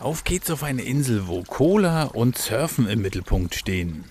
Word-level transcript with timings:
Auf 0.00 0.24
geht's 0.24 0.50
auf 0.50 0.62
eine 0.62 0.80
Insel, 0.80 1.28
wo 1.28 1.42
Cola 1.42 2.04
und 2.04 2.38
Surfen 2.38 2.88
im 2.88 3.02
Mittelpunkt 3.02 3.54
stehen. 3.54 4.04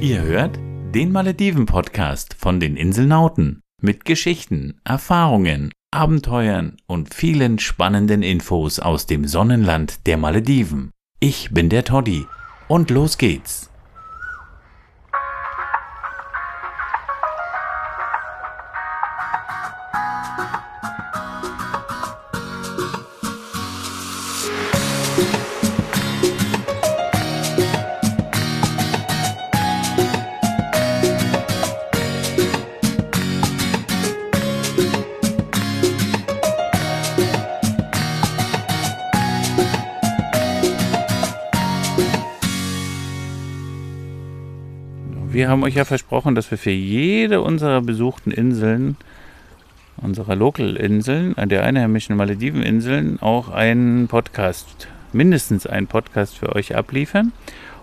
Ihr 0.00 0.22
hört 0.22 0.58
den 0.92 1.12
Malediven-Podcast 1.12 2.34
von 2.34 2.58
den 2.58 2.76
Inselnauten 2.76 3.60
mit 3.80 4.04
Geschichten, 4.04 4.80
Erfahrungen, 4.82 5.70
Abenteuern 5.92 6.76
und 6.88 7.14
vielen 7.14 7.60
spannenden 7.60 8.24
Infos 8.24 8.80
aus 8.80 9.06
dem 9.06 9.28
Sonnenland 9.28 10.08
der 10.08 10.16
Malediven. 10.16 10.90
Ich 11.20 11.50
bin 11.52 11.68
der 11.68 11.84
Toddy 11.84 12.26
und 12.66 12.90
los 12.90 13.16
geht's. 13.16 13.70
Wir 45.38 45.48
haben 45.48 45.62
euch 45.62 45.76
ja 45.76 45.84
versprochen, 45.84 46.34
dass 46.34 46.50
wir 46.50 46.58
für 46.58 46.72
jede 46.72 47.42
unserer 47.42 47.80
besuchten 47.80 48.32
Inseln, 48.32 48.96
unserer 49.96 50.34
Local-Inseln, 50.34 51.36
der 51.48 51.62
einheimischen 51.62 52.16
Malediven-Inseln, 52.16 53.22
auch 53.22 53.48
einen 53.48 54.08
Podcast, 54.08 54.88
mindestens 55.12 55.64
einen 55.64 55.86
Podcast 55.86 56.36
für 56.36 56.56
euch 56.56 56.74
abliefern. 56.74 57.30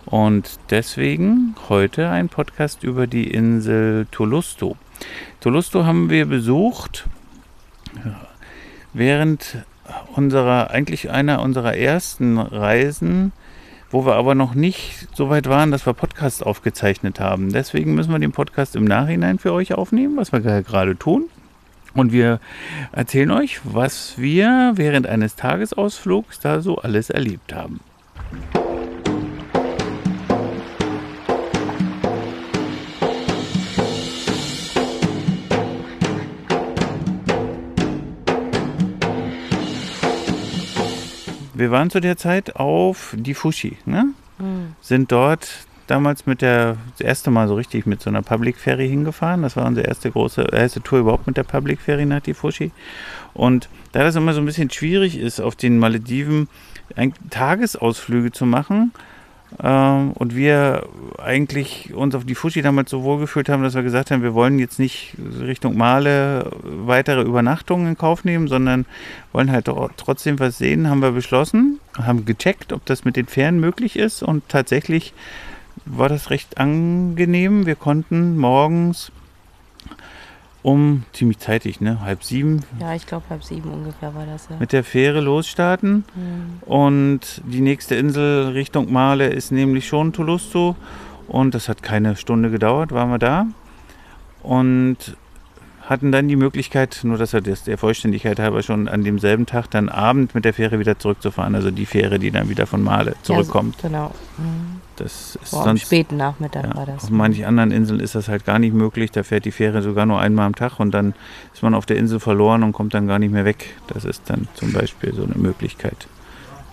Und 0.06 0.60
deswegen 0.70 1.56
heute 1.70 2.10
ein 2.10 2.28
Podcast 2.28 2.84
über 2.84 3.08
die 3.08 3.32
Insel 3.32 4.06
Tolusto. 4.12 4.76
Tolusto 5.40 5.86
haben 5.86 6.10
wir 6.10 6.26
besucht 6.26 7.06
während 8.92 9.60
unserer, 10.14 10.72
eigentlich 10.72 11.10
einer 11.10 11.42
unserer 11.42 11.78
ersten 11.78 12.38
Reisen 12.38 13.32
wo 13.96 14.06
wir 14.06 14.16
aber 14.16 14.36
noch 14.36 14.56
nicht 14.56 15.08
so 15.16 15.30
weit 15.30 15.48
waren, 15.48 15.72
dass 15.72 15.86
wir 15.86 15.94
Podcasts 15.94 16.44
aufgezeichnet 16.44 17.22
haben. 17.22 17.54
Deswegen 17.54 17.96
müssen 17.96 18.12
wir 18.12 18.20
den 18.20 18.34
Podcast 18.34 18.76
im 18.76 18.84
Nachhinein 18.84 19.40
für 19.40 19.54
euch 19.54 19.74
aufnehmen, 19.74 20.18
was 20.18 20.34
wir 20.34 20.42
gerade 20.42 20.98
tun. 20.98 21.30
Und 21.94 22.12
wir 22.12 22.42
erzählen 22.92 23.32
euch, 23.32 23.62
was 23.64 24.18
wir 24.18 24.74
während 24.76 25.08
eines 25.08 25.38
Tagesausflugs 25.38 26.42
da 26.42 26.60
so 26.60 26.76
alles 26.76 27.10
erlebt 27.10 27.56
haben. 27.56 27.80
Wir 41.56 41.72
waren 41.72 41.90
zu 41.90 42.00
der 42.00 42.18
Zeit 42.18 42.56
auf 42.56 43.16
die 43.18 43.34
Fushi, 43.34 43.78
ne? 43.86 44.08
Mhm. 44.38 44.76
Sind 44.82 45.12
dort 45.12 45.66
damals 45.88 46.26
mit 46.26 46.42
der, 46.42 46.78
das 46.98 47.02
erste 47.02 47.32
Mal 47.32 47.48
so 47.48 47.56
richtig 47.56 47.86
mit 47.86 48.02
so 48.02 48.10
einer 48.10 48.22
Public 48.22 48.58
Ferry 48.58 48.88
hingefahren. 48.88 49.44
Das 49.44 49.56
war 49.56 49.66
unsere 49.66 49.88
erste 49.88 50.12
große, 50.12 50.48
erste 50.52 50.82
Tour 50.82 51.00
überhaupt 51.00 51.28
mit 51.28 51.38
der 51.38 51.44
Public 51.44 51.80
Ferry 51.80 52.06
nach 52.06 52.22
die 52.22 52.34
Fushi. 52.34 52.72
Und 53.34 53.70
da 53.92 54.04
das 54.04 54.16
immer 54.16 54.34
so 54.34 54.42
ein 54.42 54.46
bisschen 54.46 54.70
schwierig 54.70 55.18
ist, 55.18 55.40
auf 55.40 55.56
den 55.56 55.80
Malediven 55.80 56.50
Tagesausflüge 57.30 58.32
zu 58.32 58.46
machen, 58.46 58.92
ähm, 59.64 60.12
und 60.12 60.36
wir 60.36 60.88
eigentlich 61.18 61.94
uns 61.94 62.16
auf 62.16 62.26
die 62.26 62.36
Fuji 62.36 62.62
damals 62.62 62.90
so 62.90 63.04
wohlgefühlt 63.04 63.50
haben, 63.50 63.64
dass 63.64 63.76
wir 63.76 63.84
gesagt 63.84 64.12
haben, 64.12 64.24
wir 64.24 64.34
wollen 64.34 64.60
jetzt 64.60 64.80
nicht 64.80 65.16
Richtung 65.40 65.78
Male 65.78 66.52
weitere 66.64 67.22
Übernachtungen 67.22 67.88
in 67.88 67.98
Kauf 67.98 68.26
nehmen, 68.26 68.48
sondern 68.48 68.86
wollen 69.32 69.52
halt 69.52 69.70
trotzdem 69.98 70.40
was 70.40 70.58
sehen, 70.58 70.90
haben 70.90 71.02
wir 71.02 71.12
beschlossen, 71.12 71.80
haben 71.98 72.26
gecheckt, 72.26 72.74
ob 72.74 72.86
das 72.86 73.06
mit 73.06 73.16
den 73.16 73.28
Fähren 73.28 73.60
möglich 73.60 73.98
ist 73.98 74.24
und 74.24 74.48
tatsächlich 74.50 75.14
war 75.86 76.10
das 76.10 76.30
recht 76.30 76.58
angenehm. 76.58 77.66
Wir 77.66 77.76
konnten 77.76 78.38
morgens 78.38 79.12
um 80.66 81.04
ziemlich 81.14 81.38
zeitig, 81.38 81.80
ne? 81.80 82.02
Halb 82.02 82.24
sieben. 82.24 82.64
Ja, 82.80 82.96
ich 82.96 83.06
glaube 83.06 83.24
halb 83.30 83.44
sieben 83.44 83.70
ungefähr 83.70 84.16
war 84.16 84.26
das. 84.26 84.48
Ja. 84.50 84.56
Mit 84.58 84.74
der 84.74 84.84
Fähre 84.84 85.22
losstarten. 85.22 86.06
Mhm. 86.16 86.68
Und 86.68 87.20
die 87.46 87.62
nächste 87.62 87.94
Insel 87.94 88.48
Richtung 88.48 88.92
Male 88.92 89.28
ist 89.28 89.52
nämlich 89.52 89.88
schon 89.88 90.12
Tolusto. 90.12 90.76
Und 91.28 91.54
das 91.54 91.70
hat 91.70 91.84
keine 91.84 92.16
Stunde 92.16 92.50
gedauert, 92.50 92.92
waren 92.92 93.12
wir 93.12 93.20
da. 93.20 93.46
Und 94.42 95.16
hatten 95.84 96.12
dann 96.12 96.28
die 96.28 96.36
Möglichkeit, 96.36 97.02
nur 97.04 97.20
dass 97.20 97.36
er 97.36 97.42
das 97.42 97.64
der 97.64 97.78
Vollständigkeit 97.78 98.40
halber 98.40 98.64
schon 98.64 98.88
an 98.88 99.04
demselben 99.04 99.46
Tag 99.46 99.70
dann 99.70 99.88
Abend 99.88 100.34
mit 100.34 100.46
der 100.46 100.56
Fähre 100.56 100.80
wieder 100.80 100.98
zurückzufahren. 100.98 101.54
Also 101.54 101.70
die 101.70 101.86
Fähre, 101.86 102.18
die 102.18 102.32
dann 102.32 102.50
wieder 102.50 102.66
von 102.66 102.82
Male 102.82 103.14
zurückkommt. 103.22 103.76
Ja, 103.84 103.90
genau. 103.90 104.12
Mhm. 104.40 104.82
Das 104.96 105.38
ist 105.42 105.52
Boah, 105.52 105.64
sonst, 105.64 105.68
am 105.68 105.78
späten 105.78 106.18
Nachmittag 106.18 106.66
ja, 106.66 106.76
war 106.76 106.86
das. 106.86 107.04
Auf 107.04 107.10
manchen 107.10 107.46
anderen 107.46 107.72
Inseln 107.72 108.00
ist 108.00 108.16
das 108.16 108.28
halt 108.28 108.46
gar 108.46 108.60
nicht 108.60 108.74
möglich. 108.74 109.12
Da 109.12 109.24
fährt 109.24 109.46
die 109.46 109.52
Fähre 109.52 109.82
sogar 109.82 110.06
nur 110.06 110.20
einmal 110.20 110.46
am 110.46 110.56
Tag 110.56 110.80
und 110.80 110.92
dann 110.92 111.14
ist 111.54 111.64
man 111.64 111.74
auf 111.74 111.86
der 111.86 111.98
Insel 111.98 112.20
verloren 112.20 112.64
und 112.64 112.74
kommt 112.74 112.94
dann 112.94 113.08
gar 113.08 113.20
nicht 113.20 113.32
mehr 113.32 113.46
weg. 113.46 113.76
Das 113.88 114.06
ist 114.06 114.24
dann 114.28 114.48
zum 114.56 114.72
Beispiel 114.72 115.14
so 115.14 115.24
eine 115.24 115.36
Möglichkeit. 115.36 116.08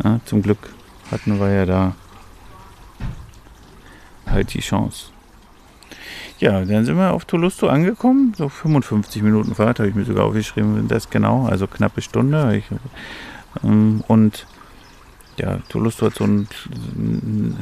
Ja, 0.04 0.20
zum 0.24 0.42
Glück 0.42 0.70
hatten 1.10 1.38
wir 1.38 1.50
ja 1.50 1.66
da 1.66 1.94
halt 4.26 4.54
die 4.54 4.60
Chance. 4.60 5.06
Ja, 6.38 6.64
dann 6.64 6.84
sind 6.84 6.96
wir 6.96 7.12
auf 7.12 7.24
Tolusto 7.24 7.68
angekommen. 7.68 8.34
So 8.36 8.48
55 8.48 9.22
Minuten 9.22 9.54
Fahrt 9.54 9.78
habe 9.78 9.88
ich 9.88 9.94
mir 9.94 10.04
sogar 10.04 10.24
aufgeschrieben, 10.24 10.88
das 10.88 11.08
genau. 11.08 11.46
Also 11.46 11.66
knappe 11.66 12.02
Stunde. 12.02 12.56
Ich, 12.56 12.64
ähm, 13.62 14.02
und 14.08 14.46
ja, 15.38 15.58
Tolusto 15.68 16.06
hat 16.06 16.14
so 16.14 16.24
einen, 16.24 16.48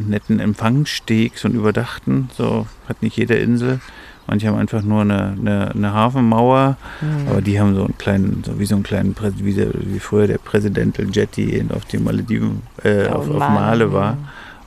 netten 0.09 0.41
Empfangssteg, 0.41 1.39
so 1.39 1.49
einen 1.49 1.57
überdachten. 1.57 2.29
So 2.37 2.67
hat 2.89 3.03
nicht 3.03 3.17
jede 3.17 3.35
Insel. 3.35 3.81
Manche 4.27 4.49
haben 4.49 4.59
einfach 4.59 4.83
nur 4.83 5.01
eine, 5.01 5.35
eine, 5.39 5.71
eine 5.73 5.93
Hafenmauer, 5.93 6.77
mhm. 7.01 7.29
aber 7.29 7.41
die 7.41 7.59
haben 7.59 7.75
so 7.75 7.85
einen 7.85 7.99
kleinen, 7.99 8.45
so 8.45 8.61
wie 8.61 8.67
so 8.67 8.77
einen 8.77 8.85
kleinen, 8.85 9.17
wie, 9.39 9.55
der, 9.55 9.71
wie 9.75 9.99
früher 9.99 10.29
der 10.29 10.39
Presidential 10.39 11.09
Jetty 11.11 11.65
auf 11.75 11.85
den 11.87 12.05
Malediven, 12.05 12.63
äh, 12.85 13.09
auf, 13.09 13.29
auf 13.29 13.39
Male 13.39 13.93
war. 13.93 14.17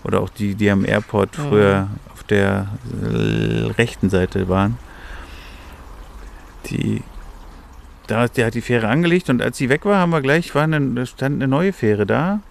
Oder 0.03 0.19
auch 0.19 0.29
die, 0.29 0.55
die 0.55 0.69
am 0.69 0.83
Airport 0.83 1.37
früher 1.37 1.87
auf 2.11 2.23
der 2.23 2.67
äh, 3.01 3.71
rechten 3.77 4.09
Seite 4.09 4.49
waren. 4.49 4.77
Die, 6.65 7.01
da 8.07 8.27
der 8.27 8.47
hat 8.47 8.55
die 8.55 8.61
Fähre 8.61 8.89
angelegt 8.89 9.29
und 9.29 9.41
als 9.41 9.57
sie 9.57 9.69
weg 9.69 9.85
war, 9.85 9.99
haben 9.99 10.09
wir 10.11 10.21
gleich, 10.21 10.53
war 10.55 10.63
eine, 10.63 11.05
stand 11.05 11.35
eine 11.35 11.47
neue 11.47 11.71
Fähre 11.71 12.05
da. 12.05 12.41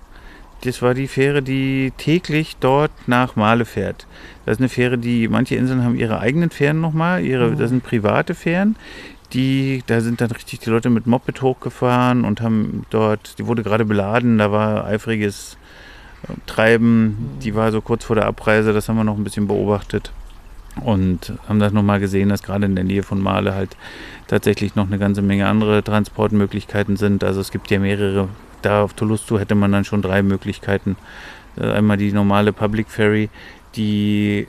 Das 0.62 0.80
war 0.82 0.94
die 0.94 1.08
Fähre, 1.08 1.42
die 1.42 1.92
täglich 1.96 2.56
dort 2.60 2.92
nach 3.06 3.36
Male 3.36 3.64
fährt. 3.64 4.06
Das 4.44 4.56
ist 4.56 4.60
eine 4.60 4.68
Fähre, 4.68 4.98
die 4.98 5.28
manche 5.28 5.56
Inseln 5.56 5.84
haben 5.84 5.96
ihre 5.96 6.20
eigenen 6.20 6.50
Fähren 6.50 6.80
nochmal. 6.80 7.24
Ihre, 7.24 7.50
mhm. 7.50 7.58
Das 7.58 7.70
sind 7.70 7.82
private 7.82 8.34
Fähren. 8.34 8.76
Die, 9.32 9.82
da 9.86 10.00
sind 10.00 10.20
dann 10.20 10.30
richtig 10.30 10.60
die 10.60 10.70
Leute 10.70 10.90
mit 10.90 11.06
Moped 11.06 11.40
hochgefahren 11.40 12.24
und 12.24 12.40
haben 12.40 12.84
dort, 12.90 13.38
die 13.38 13.46
wurde 13.46 13.62
gerade 13.62 13.84
beladen, 13.84 14.38
da 14.38 14.52
war 14.52 14.84
eifriges 14.84 15.56
treiben. 16.46 17.30
Die 17.42 17.54
war 17.54 17.72
so 17.72 17.80
kurz 17.80 18.04
vor 18.04 18.16
der 18.16 18.26
Abreise, 18.26 18.72
das 18.72 18.88
haben 18.88 18.96
wir 18.96 19.04
noch 19.04 19.16
ein 19.16 19.24
bisschen 19.24 19.48
beobachtet 19.48 20.12
und 20.80 21.32
haben 21.48 21.58
das 21.58 21.72
nochmal 21.72 22.00
gesehen, 22.00 22.28
dass 22.28 22.42
gerade 22.42 22.66
in 22.66 22.74
der 22.74 22.84
Nähe 22.84 23.02
von 23.02 23.20
Male 23.20 23.54
halt 23.54 23.76
tatsächlich 24.26 24.74
noch 24.74 24.86
eine 24.86 24.98
ganze 24.98 25.22
Menge 25.22 25.46
andere 25.46 25.82
Transportmöglichkeiten 25.82 26.96
sind. 26.96 27.24
Also 27.24 27.40
es 27.40 27.50
gibt 27.50 27.70
ja 27.70 27.78
mehrere, 27.78 28.28
da 28.62 28.82
auf 28.82 28.94
Tolusto 28.94 29.38
hätte 29.38 29.54
man 29.54 29.72
dann 29.72 29.84
schon 29.84 30.02
drei 30.02 30.22
Möglichkeiten. 30.22 30.96
Äh, 31.56 31.70
einmal 31.72 31.96
die 31.96 32.12
normale 32.12 32.52
Public 32.52 32.88
Ferry, 32.88 33.28
die 33.76 34.46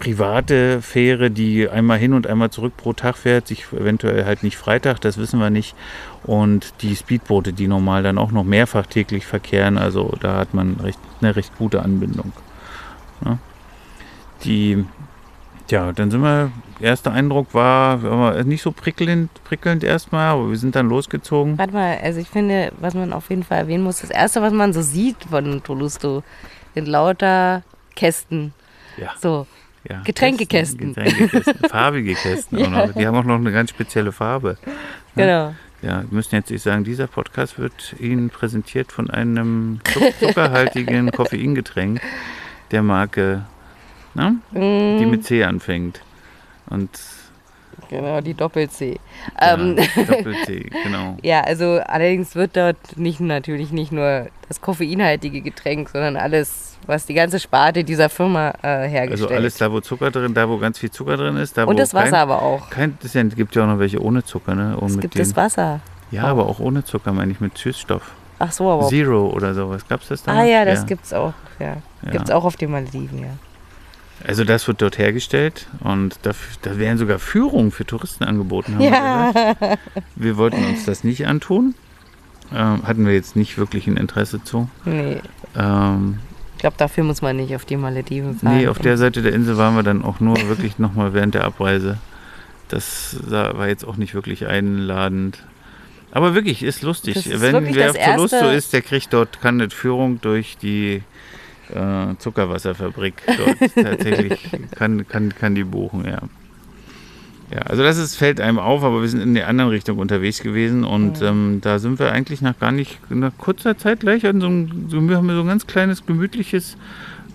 private 0.00 0.80
Fähre, 0.80 1.30
die 1.30 1.68
einmal 1.68 1.98
hin 1.98 2.14
und 2.14 2.26
einmal 2.26 2.48
zurück 2.50 2.72
pro 2.78 2.94
Tag 2.94 3.18
fährt, 3.18 3.46
sich 3.46 3.70
eventuell 3.70 4.24
halt 4.24 4.42
nicht 4.42 4.56
Freitag, 4.56 4.98
das 5.02 5.18
wissen 5.18 5.38
wir 5.40 5.50
nicht. 5.50 5.76
Und 6.22 6.72
die 6.80 6.96
Speedboote, 6.96 7.52
die 7.52 7.68
normal 7.68 8.02
dann 8.02 8.16
auch 8.16 8.32
noch 8.32 8.44
mehrfach 8.44 8.86
täglich 8.86 9.26
verkehren, 9.26 9.76
also 9.76 10.14
da 10.20 10.38
hat 10.38 10.54
man 10.54 10.76
recht, 10.80 10.98
eine 11.20 11.36
recht 11.36 11.54
gute 11.58 11.82
Anbindung. 11.82 12.32
Ja. 13.26 13.38
Die, 14.44 14.86
ja, 15.68 15.92
dann 15.92 16.10
sind 16.10 16.22
wir, 16.22 16.50
erster 16.80 17.12
Eindruck 17.12 17.52
war, 17.54 18.42
nicht 18.44 18.62
so 18.62 18.72
prickelnd, 18.72 19.30
prickelnd 19.44 19.84
erstmal, 19.84 20.30
aber 20.32 20.50
wir 20.50 20.56
sind 20.56 20.74
dann 20.76 20.88
losgezogen. 20.88 21.58
Warte 21.58 21.72
mal, 21.74 21.98
also 22.02 22.20
ich 22.20 22.28
finde, 22.28 22.72
was 22.80 22.94
man 22.94 23.12
auf 23.12 23.30
jeden 23.30 23.42
Fall 23.44 23.58
erwähnen 23.58 23.82
muss, 23.84 24.00
das 24.00 24.10
erste, 24.10 24.42
was 24.42 24.52
man 24.52 24.72
so 24.72 24.82
sieht 24.82 25.16
von 25.30 25.62
Tolusto, 25.62 26.22
sind 26.74 26.86
lauter 26.88 27.62
Kästen. 27.96 28.52
Ja. 28.96 29.10
So, 29.20 29.46
ja, 29.88 30.00
Getränkekästen. 30.04 30.94
Kästen, 30.94 31.18
Getränkekästen, 31.28 31.68
farbige 31.70 32.14
Kästen. 32.14 32.58
ja. 32.58 32.86
Die 32.88 33.06
haben 33.06 33.16
auch 33.16 33.24
noch 33.24 33.36
eine 33.36 33.52
ganz 33.52 33.70
spezielle 33.70 34.12
Farbe. 34.12 34.56
Genau. 35.16 35.54
Ja, 35.82 36.02
wir 36.02 36.08
müssen 36.10 36.34
jetzt 36.34 36.50
nicht 36.50 36.62
sagen, 36.62 36.84
dieser 36.84 37.06
Podcast 37.06 37.58
wird 37.58 37.94
Ihnen 37.98 38.28
präsentiert 38.28 38.92
von 38.92 39.08
einem 39.08 39.80
zuck- 39.84 40.12
zuckerhaltigen 40.20 41.10
Koffeingetränk 41.12 42.02
der 42.70 42.82
Marke, 42.82 43.46
ne? 44.14 44.36
die 44.52 45.06
Mm, 45.06 45.10
mit 45.10 45.24
C 45.24 45.42
anfängt. 45.42 46.02
Und 46.70 46.88
genau, 47.88 48.20
die 48.20 48.34
Doppel-C. 48.34 48.98
ja, 49.40 49.54
Ähm, 49.54 49.76
Doppel-C, 49.76 50.70
genau. 50.84 51.16
Ja, 51.22 51.40
also 51.42 51.80
allerdings 51.86 52.34
wird 52.34 52.56
dort 52.56 52.96
nicht 52.96 53.20
natürlich 53.20 53.72
nicht 53.72 53.92
nur 53.92 54.28
das 54.48 54.60
koffeinhaltige 54.60 55.40
Getränk, 55.40 55.88
sondern 55.88 56.16
alles, 56.16 56.76
was 56.86 57.06
die 57.06 57.14
ganze 57.14 57.38
Sparte 57.40 57.84
dieser 57.84 58.08
Firma 58.08 58.50
äh, 58.62 58.88
hergestellt. 58.88 59.10
Also 59.10 59.28
alles 59.28 59.56
da, 59.58 59.70
wo 59.70 59.80
Zucker 59.80 60.10
drin, 60.10 60.34
da, 60.34 60.48
wo 60.48 60.58
ganz 60.58 60.78
viel 60.78 60.90
Zucker 60.90 61.16
drin 61.16 61.36
ist. 61.36 61.56
Da, 61.58 61.64
Und 61.64 61.78
das 61.78 61.94
Wasser 61.94 62.10
kein, 62.10 62.14
aber 62.20 62.42
auch. 62.42 62.70
Kein, 62.70 62.96
ja- 63.12 63.22
gibt 63.24 63.54
ja 63.54 63.62
auch 63.64 63.68
noch 63.68 63.78
welche 63.78 64.00
ohne 64.02 64.24
Zucker, 64.24 64.54
ne? 64.54 64.76
Und 64.76 64.90
Es 64.90 64.98
gibt 65.00 65.14
den- 65.14 65.20
das 65.22 65.36
Wasser. 65.36 65.80
Ja, 66.10 66.24
aber 66.24 66.46
auch 66.46 66.58
ohne 66.58 66.84
Zucker, 66.84 67.12
meine 67.12 67.30
ich, 67.32 67.40
mit 67.40 67.56
Süßstoff. 67.56 68.02
Ach 68.40 68.50
so, 68.50 68.68
aber. 68.70 68.88
Zero 68.88 69.28
oder 69.30 69.54
sowas. 69.54 69.86
Gab's 69.86 70.08
das 70.08 70.22
da? 70.22 70.32
Ah 70.32 70.44
ja, 70.44 70.64
das 70.64 70.86
gibt's 70.86 71.12
auch. 71.12 71.34
Ja. 71.58 71.76
Ja. 72.04 72.10
Gibt's 72.10 72.30
auch 72.30 72.44
auf 72.44 72.56
den 72.56 72.70
Malediven, 72.70 73.18
ja. 73.20 73.28
Also 74.26 74.44
das 74.44 74.68
wird 74.68 74.82
dort 74.82 74.98
hergestellt 74.98 75.66
und 75.80 76.18
da, 76.22 76.32
da 76.62 76.78
werden 76.78 76.98
sogar 76.98 77.18
Führungen 77.18 77.70
für 77.70 77.86
Touristen 77.86 78.24
angeboten. 78.24 78.74
Haben 78.74 78.80
wir, 78.80 78.90
Ja. 78.90 79.32
gesagt. 79.32 79.78
wir 80.16 80.36
wollten 80.36 80.64
uns 80.64 80.84
das 80.84 81.04
nicht 81.04 81.26
antun. 81.26 81.74
Ähm, 82.54 82.82
hatten 82.86 83.06
wir 83.06 83.14
jetzt 83.14 83.36
nicht 83.36 83.56
wirklich 83.58 83.86
ein 83.86 83.96
Interesse 83.96 84.42
zu. 84.42 84.68
Nee. 84.84 85.20
Ähm, 85.56 86.18
Ich 86.56 86.60
glaube, 86.60 86.76
dafür 86.78 87.04
muss 87.04 87.22
man 87.22 87.36
nicht 87.36 87.54
auf 87.54 87.64
die 87.64 87.76
Malediven 87.76 88.38
fahren. 88.38 88.56
nee, 88.58 88.66
auf 88.68 88.78
der 88.78 88.98
Seite 88.98 89.22
der 89.22 89.32
Insel 89.32 89.56
waren 89.56 89.74
wir 89.76 89.82
dann 89.82 90.04
auch 90.04 90.20
nur 90.20 90.36
wirklich 90.48 90.78
nochmal 90.78 91.14
während 91.14 91.34
der 91.34 91.44
Abreise. 91.44 91.96
Das 92.68 93.16
war 93.26 93.68
jetzt 93.68 93.84
auch 93.84 93.96
nicht 93.96 94.14
wirklich 94.14 94.46
einladend. 94.46 95.44
Aber 96.12 96.34
wirklich, 96.34 96.62
ist 96.62 96.82
lustig. 96.82 97.16
Ist 97.16 97.40
Wenn 97.40 97.74
wer 97.74 97.90
auf 97.90 97.96
Tolusto 97.96 98.36
erste- 98.36 98.52
ist, 98.52 98.72
der 98.72 98.82
kriegt 98.82 99.12
dort, 99.12 99.40
kann 99.40 99.60
eine 99.60 99.70
Führung 99.70 100.20
durch 100.20 100.56
die 100.58 101.02
äh, 101.74 102.16
Zuckerwasserfabrik 102.18 103.14
dort 103.26 103.74
tatsächlich, 103.74 104.38
kann, 104.72 105.06
kann, 105.08 105.34
kann 105.34 105.54
die 105.54 105.64
buchen, 105.64 106.04
ja. 106.04 106.20
Ja, 107.52 107.62
also 107.62 107.82
das 107.82 107.98
ist, 107.98 108.14
fällt 108.14 108.40
einem 108.40 108.60
auf, 108.60 108.84
aber 108.84 109.00
wir 109.00 109.08
sind 109.08 109.22
in 109.22 109.34
der 109.34 109.48
anderen 109.48 109.70
Richtung 109.70 109.98
unterwegs 109.98 110.40
gewesen 110.40 110.84
und 110.84 111.20
ähm, 111.20 111.58
da 111.60 111.80
sind 111.80 111.98
wir 111.98 112.12
eigentlich 112.12 112.42
nach 112.42 112.56
gar 112.60 112.70
nicht, 112.70 112.98
nach 113.10 113.32
kurzer 113.38 113.76
Zeit 113.76 114.00
gleich 114.00 114.24
an 114.24 114.40
so 114.40 114.46
einem, 114.46 114.88
so, 114.88 115.00
wir 115.00 115.16
haben 115.16 115.28
so 115.28 115.40
ein 115.40 115.46
ganz 115.48 115.66
kleines, 115.66 116.06
gemütliches, 116.06 116.76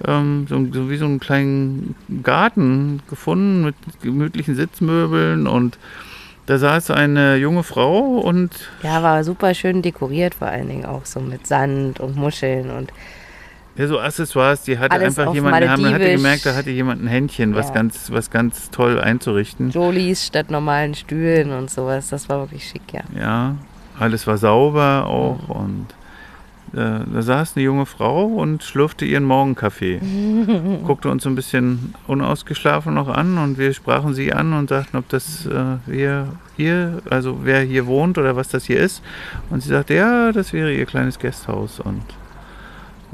ähm, 0.07 0.45
so, 0.47 0.65
so 0.71 0.89
wie 0.89 0.95
so 0.95 1.03
einen 1.03 1.19
kleinen 1.19 1.95
Garten 2.23 3.01
gefunden 3.09 3.65
mit 3.65 3.75
gemütlichen 4.01 4.55
Sitzmöbeln 4.55 5.47
und 5.47 5.77
da 6.45 6.59
saß 6.59 6.91
eine 6.91 7.35
junge 7.35 7.63
Frau 7.63 8.19
und 8.19 8.51
Ja, 8.83 9.03
war 9.03 9.23
super 9.25 9.53
schön 9.53 9.81
dekoriert, 9.81 10.35
vor 10.35 10.47
allen 10.47 10.69
Dingen 10.69 10.85
auch 10.85 11.05
so 11.05 11.19
mit 11.19 11.45
Sand 11.45 11.99
und 11.99 12.15
Muscheln 12.15 12.69
und 12.69 12.93
Ja, 13.77 13.87
so 13.87 13.99
Accessoires, 13.99 14.63
die 14.63 14.79
hatte 14.79 14.91
Alles 14.93 15.19
einfach 15.19 15.33
jemand, 15.33 15.59
man 15.59 15.93
hatte 15.93 16.11
gemerkt, 16.11 16.45
da 16.45 16.55
hatte 16.55 16.69
jemand 16.71 17.03
ein 17.03 17.07
Händchen, 17.07 17.55
was 17.55 17.67
Ja. 17.67 17.73
ganz, 17.73 18.09
was 18.11 18.31
ganz 18.31 18.71
toll 18.71 18.99
einzurichten. 19.01 19.69
Jolies 19.71 20.25
statt 20.27 20.49
normalen 20.49 20.93
Stühlen 20.95 21.51
und 21.51 21.69
sowas. 21.69 22.07
Das 22.09 22.29
war 22.29 22.39
wirklich 22.39 22.65
schick, 22.67 22.93
ja. 22.93 23.01
Ja, 23.19 23.55
alles 23.99 24.27
war 24.27 24.37
sauber 24.37 25.05
auch 25.07 25.49
und 25.49 25.87
äh, 26.73 26.99
da 27.13 27.21
saß 27.21 27.55
eine 27.55 27.65
junge 27.65 27.85
Frau 27.85 28.25
und 28.25 28.63
schlürfte 28.63 29.03
ihren 29.05 29.23
Morgenkaffee. 29.25 29.99
Guckte 30.85 31.09
uns 31.09 31.23
so 31.23 31.29
ein 31.29 31.35
bisschen 31.35 31.93
unausgeschlafen 32.07 32.93
noch 32.93 33.09
an 33.09 33.37
und 33.37 33.57
wir 33.57 33.73
sprachen 33.73 34.13
sie 34.13 34.31
an 34.33 34.53
und 34.53 34.69
sagten, 34.69 34.95
ob 34.97 35.07
das 35.09 35.45
äh, 35.47 35.77
wir 35.85 36.27
hier, 36.55 37.01
also 37.09 37.39
wer 37.43 37.59
hier 37.61 37.87
wohnt 37.87 38.17
oder 38.17 38.37
was 38.37 38.47
das 38.47 38.65
hier 38.65 38.79
ist. 38.79 39.01
Und 39.49 39.63
sie 39.63 39.69
sagte, 39.69 39.95
ja, 39.95 40.31
das 40.31 40.53
wäre 40.53 40.73
ihr 40.73 40.85
kleines 40.85 41.19
Gasthaus 41.19 41.79
und 41.81 42.01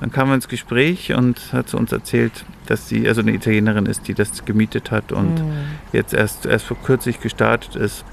dann 0.02 0.12
kam 0.12 0.28
wir 0.30 0.36
ins 0.36 0.48
Gespräch 0.50 1.14
und 1.14 1.40
hat 1.54 1.70
zu 1.70 1.78
uns 1.78 1.92
erzählt, 1.92 2.44
dass 2.66 2.90
sie 2.90 3.08
also 3.08 3.22
eine 3.22 3.34
Italienerin 3.34 3.86
ist, 3.86 4.08
die 4.08 4.14
das 4.14 4.44
gemietet 4.46 4.92
hat 4.92 5.12
und 5.14 5.36
Mhm. 5.36 5.54
jetzt 5.94 6.14
erst, 6.14 6.46
erst 6.46 6.66
vor 6.66 6.78
kürzlich 6.84 7.22
gestartet 7.22 7.76
ist. 7.76 8.04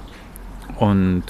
Und 0.77 1.23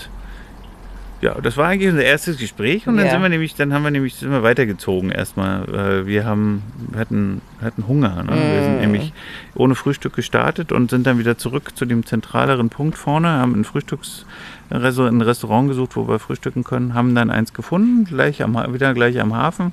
ja, 1.21 1.35
das 1.41 1.57
war 1.57 1.67
eigentlich 1.67 1.91
unser 1.91 2.05
erstes 2.05 2.39
Gespräch 2.39 2.87
und 2.87 2.97
dann 2.97 3.07
Ja. 3.07 3.13
sind 3.13 3.23
wir 3.23 3.29
nämlich, 3.29 3.55
dann 3.57 3.73
haben 3.73 3.83
wir 3.83 3.91
nämlich 3.91 4.15
sind 4.17 4.31
wir 4.31 4.43
weitergezogen 4.45 5.11
erstmal. 5.11 6.07
Wir 6.07 6.25
haben, 6.25 6.63
hatten, 6.97 7.41
hatten 7.61 7.89
Hunger. 7.89 8.23
Ne? 8.23 8.31
Wir 8.55 8.63
sind 8.63 8.77
Mm. 8.77 8.81
nämlich 8.81 9.13
ohne 9.57 9.75
Frühstück 9.75 10.15
gestartet 10.15 10.71
und 10.71 10.91
sind 10.91 11.07
dann 11.09 11.19
wieder 11.19 11.37
zurück 11.39 11.77
zu 11.77 11.87
dem 11.87 12.07
zentraleren 12.07 12.69
Punkt 12.69 12.97
vorne, 12.99 13.29
haben 13.29 13.55
ein 13.59 13.65
Frühstücks 13.65 14.27
ein 14.71 15.21
Restaurant 15.23 15.69
gesucht, 15.69 15.97
wo 15.97 16.07
wir 16.09 16.19
frühstücken 16.19 16.63
können, 16.63 16.95
haben 16.95 17.15
dann 17.15 17.31
eins 17.31 17.53
gefunden, 17.55 18.05
gleich 18.05 18.43
am, 18.43 18.55
wieder 18.75 18.93
gleich 18.95 19.19
am 19.21 19.35
Hafen 19.35 19.73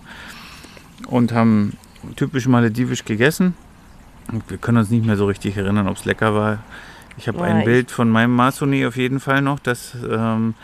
und 1.08 1.32
haben 1.34 1.78
typisch 2.16 2.48
maledivisch 2.48 3.06
gegessen. 3.06 3.54
Und 4.32 4.50
wir 4.50 4.58
können 4.58 4.78
uns 4.80 4.90
nicht 4.90 5.06
mehr 5.06 5.18
so 5.18 5.26
richtig 5.28 5.56
erinnern, 5.58 5.88
ob 5.88 5.98
es 5.98 6.06
lecker 6.06 6.34
war. 6.34 6.60
Ich 7.18 7.28
habe 7.28 7.38
Ja, 7.40 7.44
ein 7.46 7.60
ich- 7.60 7.66
Bild 7.66 7.92
von 7.92 8.10
meinem 8.10 8.36
Masoni 8.36 8.86
auf 8.86 8.98
jeden 8.98 9.20
Fall 9.20 9.42
noch. 9.42 9.60
Das 9.60 9.96
ähm, 10.10 10.56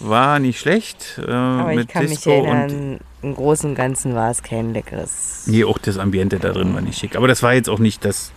war 0.00 0.38
nicht 0.40 0.58
schlecht. 0.60 1.20
Äh, 1.24 1.30
Aber 1.30 1.70
ich 1.70 1.76
mit 1.76 1.88
kann 1.88 2.02
mich 2.04 2.12
Disco 2.16 2.40
und 2.40 2.46
erinnern, 2.56 3.00
im 3.22 3.34
Großen 3.34 3.70
und 3.70 3.76
Ganzen 3.76 4.14
war 4.14 4.30
es 4.30 4.42
kein 4.42 4.74
leckeres. 4.74 5.44
Nee, 5.46 5.64
auch 5.64 5.78
das 5.78 5.96
Ambiente 5.98 6.38
da 6.38 6.52
drin 6.52 6.74
war 6.74 6.80
nicht 6.82 6.98
schick. 6.98 7.16
Aber 7.16 7.28
das 7.28 7.42
war 7.42 7.54
jetzt 7.54 7.70
auch 7.70 7.78
nicht 7.78 8.04
das 8.04 8.32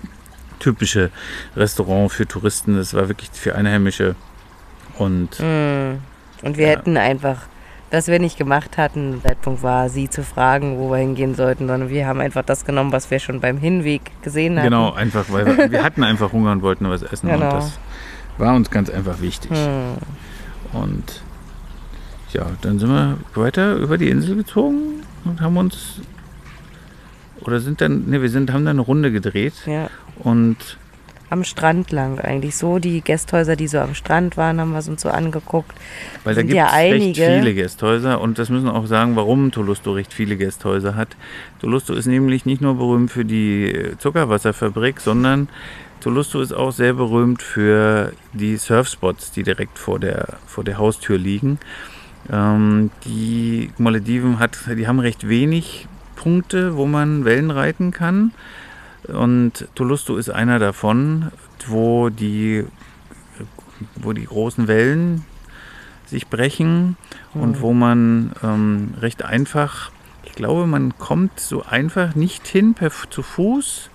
typische 0.60 1.10
Restaurant 1.56 2.12
für 2.12 2.28
Touristen. 2.28 2.76
Das 2.78 2.94
war 2.94 3.10
wirklich 3.10 3.30
für 3.34 3.56
Einheimische. 3.56 4.16
Und 4.98 5.40
Mm. 5.40 5.98
Und 6.44 6.58
wir 6.58 6.68
Ja. 6.68 6.78
hätten 6.78 6.98
einfach, 6.98 7.42
was 7.92 8.08
wir 8.08 8.20
nicht 8.20 8.38
gemacht 8.38 8.78
hatten, 8.78 9.22
der 9.24 9.32
Zeitpunkt 9.32 9.64
war, 9.64 9.90
sie 9.90 10.10
zu 10.10 10.24
fragen, 10.24 10.78
wo 10.78 10.90
wir 10.92 10.98
hingehen 10.98 11.36
sollten, 11.36 11.68
sondern 11.68 11.90
wir 11.90 12.06
haben 12.08 12.20
einfach 12.20 12.44
das 12.44 12.66
genommen, 12.66 12.92
was 12.92 13.10
wir 13.12 13.20
schon 13.20 13.40
beim 13.40 13.58
Hinweg 13.58 14.02
gesehen 14.22 14.56
hatten. 14.58 14.66
genau, 14.66 14.92
einfach, 14.94 15.26
weil 15.30 15.46
wir, 15.46 15.72
wir 15.72 15.84
hatten 15.84 16.04
einfach 16.04 16.32
Hunger 16.34 16.52
und 16.52 16.62
wollten 16.62 16.90
was 16.90 17.02
essen. 17.04 17.28
Und 17.30 17.40
Genau. 17.40 17.52
das 17.52 17.80
war 18.38 18.56
uns 18.56 18.70
ganz 18.70 18.90
einfach 18.90 19.22
wichtig. 19.22 19.52
Hm. 19.52 19.98
Und 20.74 21.22
ja, 22.34 22.46
dann 22.62 22.78
sind 22.80 22.90
wir 22.90 23.18
weiter 23.36 23.76
über 23.76 23.98
die 23.98 24.10
Insel 24.10 24.36
gezogen 24.36 25.02
und 25.24 25.40
haben 25.42 25.56
uns 25.58 26.02
oder 27.42 27.60
sind 27.62 27.80
dann, 27.80 28.10
ne, 28.10 28.22
wir 28.22 28.30
sind, 28.30 28.52
haben 28.52 28.66
dann 28.66 28.76
eine 28.78 28.82
Runde 28.82 29.12
gedreht 29.12 29.54
Ja. 29.66 29.90
und 30.20 30.58
Am 31.30 31.44
Strand 31.44 31.92
lang 31.92 32.20
eigentlich 32.20 32.56
so. 32.56 32.80
Die 32.80 33.02
Gästhäuser, 33.02 33.56
die 33.56 33.68
so 33.68 33.80
am 33.80 33.96
Strand 33.96 34.38
waren, 34.38 34.62
haben 34.62 34.72
wir 34.72 34.88
uns 34.88 35.02
so 35.02 35.10
angeguckt. 35.10 35.78
Weil 36.24 36.36
da 36.36 36.42
gibt 36.42 36.54
ja 36.54 36.68
es 36.68 36.74
recht 36.74 36.94
einige. 36.94 37.40
viele 37.40 37.54
Gästhäuser 37.54 38.22
und 38.22 38.40
das 38.40 38.50
müssen 38.50 38.66
wir 38.66 38.76
auch 38.76 38.86
sagen, 38.86 39.16
warum 39.16 39.52
Tolusto 39.52 39.92
recht 39.92 40.14
viele 40.14 40.38
Gästhäuser 40.38 40.96
hat. 40.96 41.18
Tolusto 41.60 41.94
ist 41.94 42.06
nämlich 42.06 42.46
nicht 42.46 42.62
nur 42.62 42.76
berühmt 42.76 43.12
für 43.12 43.26
die 43.26 43.92
Zuckerwasserfabrik, 43.98 45.02
sondern 45.02 45.50
Tolusto 46.00 46.42
ist 46.42 46.54
auch 46.54 46.72
sehr 46.72 46.94
berühmt 46.94 47.42
für 47.42 48.14
die 48.34 48.56
Surfspots, 48.56 49.32
die 49.32 49.44
direkt 49.44 49.80
vor 49.80 50.00
der, 50.00 50.38
vor 50.46 50.64
der 50.64 50.78
Haustür 50.78 51.18
liegen. 51.18 51.60
Ähm, 52.32 52.92
die 53.06 53.72
Malediven 53.78 54.40
hat, 54.40 54.58
die 54.68 54.88
haben 54.88 55.00
recht 55.00 55.28
wenig 55.28 55.88
Punkte, 56.16 56.76
wo 56.76 56.86
man 56.86 57.26
Wellen 57.26 57.52
reiten 57.52 57.92
kann. 57.92 58.32
Und 59.08 59.68
Tolusto 59.76 60.18
ist 60.18 60.30
einer 60.30 60.60
davon, 60.60 61.32
wo 61.68 62.10
die, 62.10 62.66
wo 63.96 64.14
die 64.14 64.26
großen 64.26 64.68
Wellen 64.68 65.26
sich 66.06 66.28
brechen 66.28 66.98
und 67.34 67.62
wo 67.62 67.74
man 67.74 68.32
ähm, 68.44 68.94
recht 69.02 69.24
einfach, 69.24 69.92
ich 70.24 70.34
glaube, 70.34 70.68
man 70.68 70.98
kommt 70.98 71.40
so 71.40 71.64
einfach 71.64 72.16
nicht 72.16 72.48
hin 72.48 72.74
per, 72.74 72.92
zu 73.10 73.22
Fuß. 73.22 73.90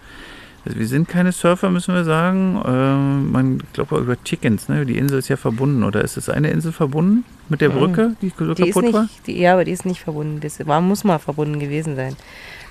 Also 0.65 0.79
wir 0.79 0.87
sind 0.87 1.09
keine 1.09 1.33
Surfer, 1.33 1.71
müssen 1.71 1.95
wir 1.95 2.05
sagen. 2.05 2.63
Ähm, 2.65 3.33
man 3.33 3.63
glaube 3.73 3.99
über 3.99 4.23
Chickens, 4.23 4.69
ne? 4.69 4.87
Die 4.87 4.97
Insel 4.97 5.19
ist 5.19 5.29
ja 5.29 5.37
verbunden, 5.37 5.83
oder 5.83 6.03
ist 6.03 6.17
es 6.17 6.29
eine 6.29 6.51
Insel 6.51 6.73
verbunden 6.73 7.25
mit 7.49 7.61
der 7.61 7.71
Brücke, 7.71 8.15
die 8.23 8.33
so 8.39 8.55
Die 8.55 8.69
ist 8.69 8.75
kaputt 8.75 8.93
war? 8.93 9.03
nicht, 9.03 9.27
die, 9.27 9.41
ja, 9.41 9.55
aber 9.55 9.65
die 9.65 9.73
ist 9.73 9.85
nicht 9.85 10.01
verbunden. 10.01 10.41
Das 10.41 10.65
war, 10.67 10.81
muss 10.81 11.03
mal 11.03 11.19
verbunden 11.19 11.59
gewesen 11.59 11.97
sein. 11.97 12.17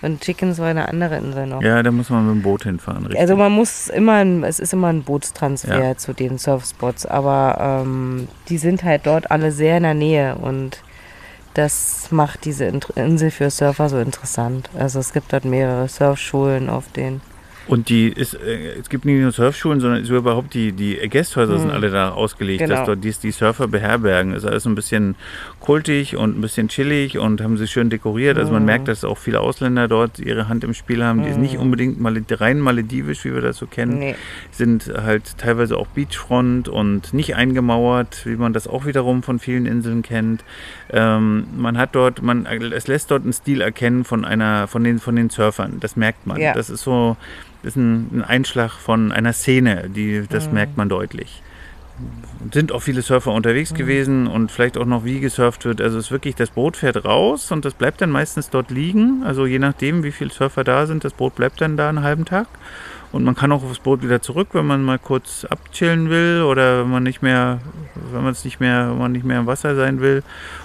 Und 0.02 0.22
Chickens 0.22 0.58
war 0.58 0.68
eine 0.68 0.88
andere 0.88 1.18
Insel 1.18 1.46
noch. 1.48 1.62
Ja, 1.62 1.84
da 1.84 1.92
muss 1.92 2.10
man 2.10 2.26
mit 2.26 2.36
dem 2.36 2.42
Boot 2.42 2.64
hinfahren, 2.64 3.04
richtig. 3.04 3.20
Also 3.22 3.36
man 3.36 3.52
muss 3.52 3.88
immer, 3.88 4.24
es 4.48 4.60
ist 4.60 4.74
immer 4.74 4.88
ein 4.88 5.04
Bootstransfer 5.04 5.80
Ja. 5.84 5.98
zu 5.98 6.14
den 6.14 6.38
Surfspots, 6.40 7.06
aber 7.06 7.82
ähm, 7.86 8.28
die 8.50 8.58
sind 8.58 8.84
halt 8.84 9.06
dort 9.06 9.30
alle 9.30 9.52
sehr 9.52 9.78
in 9.78 9.84
der 9.84 9.94
Nähe 9.94 10.36
und 10.36 10.82
das 11.54 12.08
macht 12.12 12.46
diese 12.46 12.66
Insel 12.96 13.30
für 13.30 13.50
Surfer 13.50 13.90
so 13.90 14.00
interessant. 14.00 14.70
Also 14.78 15.00
es 15.00 15.12
gibt 15.14 15.34
dort 15.34 15.46
mehrere 15.46 15.88
Surfschulen 15.88 16.70
auf 16.70 16.90
den 16.94 17.22
Und 17.68 17.90
die 17.90 18.08
ist, 18.10 18.34
äh, 18.34 18.74
es 18.80 18.90
gibt 18.90 19.06
nicht 19.06 19.22
nur 19.22 19.32
Surfschulen, 19.32 19.80
sondern 19.80 20.04
so 20.04 20.16
überhaupt 20.18 20.54
die, 20.54 20.72
die 20.72 20.96
Gästhäuser 21.08 21.58
sind 21.60 21.68
Mhm. 21.70 21.74
alle 21.74 21.90
da 21.92 22.10
ausgelegt, 22.12 22.60
Genau. 22.64 22.76
dass 22.76 22.86
dort 22.86 23.04
die, 23.04 23.14
die 23.22 23.32
Surfer 23.32 23.68
beherbergen. 23.68 24.34
Ist 24.34 24.46
alles 24.46 24.66
ein 24.66 24.76
bisschen 24.76 25.16
kultig 25.60 26.16
und 26.18 26.38
ein 26.38 26.42
bisschen 26.42 26.68
chillig 26.70 27.18
und 27.18 27.40
haben 27.42 27.58
sie 27.58 27.68
schön 27.68 27.90
dekoriert. 27.90 28.38
Also 28.38 28.52
man 28.52 28.64
Mhm. 28.64 28.66
merkt, 28.66 28.88
dass 28.88 29.04
auch 29.06 29.18
viele 29.18 29.40
Ausländer 29.40 29.88
dort 29.88 30.20
ihre 30.20 30.48
Hand 30.50 30.64
im 30.64 30.74
Spiel 30.74 31.04
haben. 31.04 31.24
Die 31.24 31.30
ist 31.30 31.38
nicht 31.38 31.56
Mhm. 31.56 31.62
unbedingt 31.62 32.00
mal 32.02 32.20
rein 32.32 32.60
maledivisch, 32.60 33.24
wie 33.26 33.34
wir 33.34 33.42
das 33.42 33.58
so 33.58 33.68
kennen. 33.68 34.00
Nee. 34.00 34.16
Sind 34.52 34.92
halt 34.96 35.38
teilweise 35.38 35.78
auch 35.78 35.88
Beachfront 35.88 36.68
und 36.68 37.14
nicht 37.14 37.36
eingemauert, 37.36 38.26
wie 38.26 38.36
man 38.36 38.54
das 38.54 38.68
auch 38.68 38.86
wiederum 38.86 39.22
von 39.24 39.40
vielen 39.40 39.66
Inseln 39.66 40.02
kennt. 40.02 40.44
Ähm, 40.94 41.46
man 41.58 41.78
hat 41.78 41.96
dort, 41.96 42.22
man, 42.22 42.46
es 42.46 42.88
lässt 42.88 43.12
dort 43.12 43.24
einen 43.24 43.34
Stil 43.34 43.62
erkennen 43.62 44.04
von 44.04 44.26
einer, 44.26 44.68
von 44.68 44.84
den, 44.84 45.00
von 45.00 45.16
den 45.16 45.30
Surfern. 45.30 45.80
Das 45.80 45.96
merkt 45.96 46.28
man. 46.28 46.40
Ja. 46.40 46.54
Das 46.54 46.70
ist 46.70 46.84
so, 46.84 47.16
das 47.64 47.74
ist 47.74 47.76
ein, 47.78 48.10
ein 48.14 48.24
Einschlag 48.24 48.72
von 48.72 49.12
einer 49.12 49.34
Szene, 49.34 49.90
die, 49.90 50.26
das 50.30 50.48
Mhm. 50.48 50.54
merkt 50.54 50.78
man 50.78 50.90
deutlich. 50.90 51.42
Sind 52.52 52.72
auch 52.72 52.82
viele 52.82 53.04
Surfer 53.04 53.32
unterwegs 53.32 53.74
gewesen 53.76 54.26
und 54.26 54.52
vielleicht 54.52 54.76
auch 54.76 54.86
noch 54.86 55.06
wie 55.06 55.20
gesurft 55.20 55.66
wird. 55.66 55.80
Also 55.82 56.00
es 56.00 56.06
ist 56.06 56.12
wirklich, 56.12 56.34
das 56.34 56.50
Boot 56.50 56.76
fährt 56.76 57.06
raus 57.06 57.52
und 57.52 57.64
das 57.64 57.76
bleibt 57.76 58.02
dann 58.02 58.10
meistens 58.10 58.50
dort 58.50 58.72
liegen. 58.72 59.22
Also 59.24 59.46
je 59.46 59.60
nachdem, 59.60 60.04
wie 60.04 60.12
viele 60.12 60.32
Surfer 60.32 60.64
da 60.64 60.88
sind, 60.88 61.04
das 61.04 61.14
Boot 61.14 61.36
bleibt 61.36 61.62
dann 61.62 61.78
da 61.78 61.90
einen 61.90 62.02
halben 62.02 62.26
Tag. 62.26 62.48
Und 63.12 63.24
man 63.26 63.36
kann 63.36 63.52
auch 63.52 63.62
aufs 63.64 63.80
Boot 63.80 64.02
wieder 64.04 64.22
zurück, 64.22 64.48
wenn 64.54 64.66
man 64.66 64.84
mal 64.84 64.98
kurz 64.98 65.46
abchillen 65.46 66.10
will 66.10 66.44
oder 66.44 66.82
wenn 66.84 66.90
man 66.90 67.04
nicht 67.04 67.22
mehr, 67.22 67.60
wenn 68.12 68.24
man 68.24 68.32
es 68.32 68.46
nicht 68.46 68.60
mehr, 68.60 68.90
wenn 68.90 68.98
man 68.98 69.12
nicht 69.12 69.26
mehr 69.26 69.40
im 69.40 69.48
Wasser 69.48 69.76
sein 69.76 70.00
will. 70.00 70.24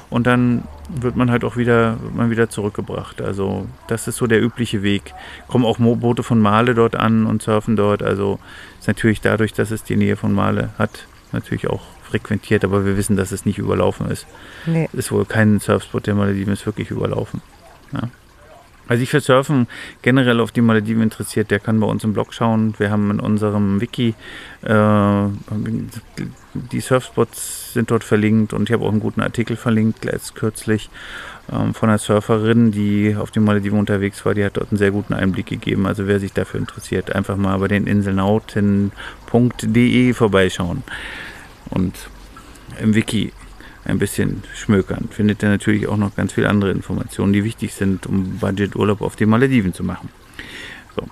Und 0.09 0.27
dann 0.27 0.63
wird 0.89 1.17
man 1.17 1.31
halt 1.31 1.45
auch 1.45 1.57
wieder, 1.57 2.01
wird 2.01 2.15
man 2.15 2.31
wieder 2.31 2.49
zurückgebracht. 2.49 3.21
Also 3.21 3.67
das 3.89 4.07
ist 4.07 4.17
so 4.17 4.27
der 4.27 4.43
übliche 4.43 4.83
Weg. 4.83 5.15
Kommen 5.49 5.65
auch 5.65 5.79
Boote 5.79 6.23
von 6.23 6.41
Male 6.41 6.75
dort 6.75 6.97
an 6.97 7.27
und 7.27 7.43
surfen 7.43 7.77
dort. 7.77 8.03
Also 8.03 8.39
ist 8.79 8.87
natürlich 8.87 9.21
dadurch, 9.21 9.53
dass 9.53 9.71
es 9.71 9.83
die 9.83 9.97
Nähe 9.97 10.17
von 10.17 10.33
Male 10.33 10.71
hat, 10.79 11.07
natürlich 11.33 11.69
auch 11.69 11.83
frequentiert. 12.05 12.65
Aber 12.65 12.85
wir 12.85 12.97
wissen, 12.97 13.17
dass 13.17 13.33
es 13.33 13.47
nicht 13.47 13.59
überlaufen 13.59 14.09
ist. 14.09 14.27
Nee. 14.65 14.89
Ist 14.93 15.11
wohl 15.11 15.25
kein 15.25 15.59
Surfspot 15.59 16.07
der 16.07 16.15
Malediven 16.15 16.53
ist 16.53 16.67
wirklich 16.67 16.91
überlaufen. 16.91 17.43
Ja. 17.93 18.09
Also 18.89 19.03
ich 19.03 19.11
für 19.11 19.21
Surfen 19.21 19.67
generell 20.03 20.41
auf 20.41 20.53
die 20.53 20.61
Malediven 20.61 21.03
interessiert, 21.03 21.51
der 21.51 21.61
kann 21.61 21.81
bei 21.81 21.87
uns 21.87 22.05
im 22.05 22.13
Blog 22.13 22.33
schauen. 22.33 22.75
Wir 22.79 22.91
haben 22.91 23.11
in 23.11 23.21
unserem 23.21 23.81
Wiki 23.81 24.15
äh, 24.63 25.25
die 26.71 26.81
Surfspots 26.81 27.73
sind 27.73 27.91
dort 27.91 28.05
verlinkt 28.05 28.53
und 28.53 28.69
ich 28.69 28.73
habe 28.73 28.85
auch 28.85 28.91
einen 28.91 29.01
guten 29.01 29.21
Artikel 29.21 29.57
verlinkt, 29.57 30.05
jetzt 30.05 30.35
kürzlich 30.35 30.91
ähm, 31.53 31.75
von 31.75 31.89
einer 31.89 31.99
Surferin, 31.99 32.73
die 32.73 33.17
auf 33.17 33.31
den 33.31 33.45
Malediven 33.45 33.79
unterwegs 33.79 34.25
war. 34.25 34.35
Die 34.35 34.45
hat 34.45 34.57
dort 34.57 34.71
einen 34.71 34.79
sehr 34.79 34.91
guten 34.91 35.15
Einblick 35.15 35.47
gegeben. 35.47 35.87
Also 35.87 36.07
wer 36.07 36.21
sich 36.21 36.33
dafür 36.33 36.61
interessiert, 36.61 37.15
einfach 37.15 37.37
mal 37.37 37.59
bei 37.59 37.69
den 37.69 37.87
inselnauten.de 37.87 40.13
vorbeischauen 40.15 40.83
und 41.71 41.95
im 42.81 42.95
Wiki 42.95 43.33
ein 43.87 43.99
bisschen 43.99 44.43
schmökern. 44.55 45.09
Findet 45.11 45.43
ihr 45.43 45.49
natürlich 45.49 45.87
auch 45.87 45.97
noch 45.97 46.15
ganz 46.15 46.33
viele 46.33 46.49
andere 46.49 46.71
Informationen, 46.73 47.33
die 47.33 47.45
wichtig 47.45 47.75
sind, 47.75 48.07
um 48.07 48.39
Budgeturlaub 48.39 49.01
auf 49.01 49.17
den 49.17 49.29
Malediven 49.29 49.73
zu 49.73 49.85
machen. 49.85 50.09
So. 50.97 51.03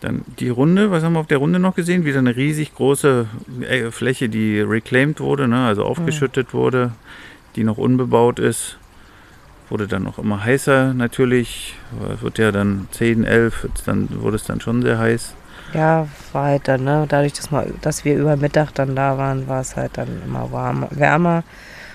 Dann 0.00 0.22
die 0.38 0.48
Runde, 0.48 0.90
was 0.90 1.02
haben 1.02 1.14
wir 1.14 1.20
auf 1.20 1.26
der 1.26 1.38
Runde 1.38 1.58
noch 1.58 1.74
gesehen? 1.74 2.04
Wieder 2.04 2.18
eine 2.18 2.36
riesig 2.36 2.74
große 2.74 3.26
äh, 3.68 3.90
Fläche, 3.90 4.28
die 4.28 4.60
reclaimed 4.60 5.20
wurde, 5.20 5.48
ne? 5.48 5.66
also 5.66 5.84
aufgeschüttet 5.84 6.54
wurde, 6.54 6.92
die 7.56 7.64
noch 7.64 7.78
unbebaut 7.78 8.38
ist. 8.38 8.78
Wurde 9.70 9.86
dann 9.86 10.02
noch 10.02 10.18
immer 10.18 10.44
heißer 10.44 10.92
natürlich. 10.92 11.76
Es 12.14 12.22
wird 12.22 12.38
ja 12.38 12.52
dann 12.52 12.86
10, 12.90 13.24
11, 13.24 13.62
wird's 13.62 13.84
dann 13.84 14.08
wurde 14.20 14.36
es 14.36 14.44
dann 14.44 14.60
schon 14.60 14.82
sehr 14.82 14.98
heiß. 14.98 15.34
Ja, 15.74 16.06
war 16.32 16.44
halt 16.46 16.68
dann, 16.68 16.84
ne? 16.84 17.04
Dadurch, 17.08 17.32
dass, 17.34 17.50
mal, 17.50 17.72
dass 17.82 18.04
wir 18.04 18.14
über 18.16 18.36
Mittag 18.36 18.72
dann 18.74 18.94
da 18.96 19.18
waren, 19.18 19.48
war 19.48 19.60
es 19.60 19.76
halt 19.76 19.98
dann 19.98 20.08
immer 20.24 20.50
warm, 20.52 20.86
wärmer. 20.90 21.42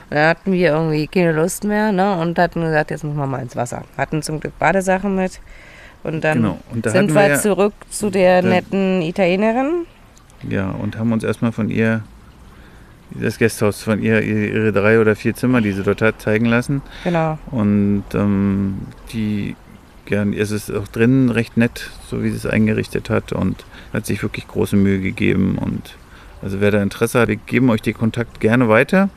Und 0.10 0.16
dann 0.18 0.28
hatten 0.30 0.52
wir 0.52 0.70
irgendwie 0.70 1.08
keine 1.08 1.32
Lust 1.32 1.64
mehr, 1.64 1.92
ne? 1.92 2.18
Und 2.20 2.38
hatten 2.38 2.62
gesagt, 2.62 2.92
jetzt 2.92 3.04
müssen 3.04 3.18
wir 3.18 3.28
mal 3.28 3.42
ins 3.42 3.56
Wasser. 3.56 3.84
Hatten 3.98 4.22
zum 4.22 4.40
Glück 4.40 4.58
Badesachen 4.60 5.16
mit. 5.16 5.40
Und 6.04 6.24
dann 6.24 6.38
Genau. 6.42 6.58
Und 6.72 6.86
da 6.86 6.90
sind 6.92 7.10
wir, 7.10 7.16
wir 7.16 7.28
ja- 7.30 7.40
zurück 7.40 7.74
zu 7.90 8.10
der 8.10 8.42
netten 8.42 9.02
Italienerin. 9.02 9.86
Ja, 10.48 10.70
und 10.72 10.98
haben 10.98 11.12
uns 11.12 11.24
erstmal 11.24 11.52
von 11.52 11.70
ihr 11.70 12.02
das 13.12 13.40
Gasthaus 13.40 13.82
von 13.82 14.02
ihr, 14.02 14.22
ihre 14.22 14.72
drei 14.72 15.00
oder 15.00 15.16
vier 15.16 15.34
Zimmer, 15.34 15.62
die 15.62 15.72
sie 15.72 15.84
dort 15.84 16.02
hat, 16.02 16.22
zeigen 16.22 16.46
lassen. 16.46 16.82
Genau. 17.04 17.38
Und 17.52 18.04
ähm, 18.14 18.78
die, 19.12 19.56
ja, 20.10 20.24
es 20.26 20.52
ist 20.52 20.72
auch 20.72 20.88
drinnen 20.88 21.30
recht 21.30 21.58
nett, 21.58 21.90
so 22.10 22.24
wie 22.24 22.30
sie 22.30 22.38
es 22.38 22.46
eingerichtet 22.46 23.10
hat 23.10 23.32
und 23.34 23.64
hat 23.94 24.06
sich 24.06 24.22
wirklich 24.24 24.48
große 24.48 24.76
Mühe 24.76 25.00
gegeben. 25.00 25.58
Und 25.58 25.96
also 26.42 26.62
wer 26.62 26.72
da 26.72 26.82
Interesse 26.82 27.20
hat, 27.20 27.28
wir 27.30 27.36
geben 27.36 27.70
euch 27.70 27.82
den 27.82 27.94
Kontakt 27.94 28.40
gerne 28.40 28.70
weiter. 28.70 29.10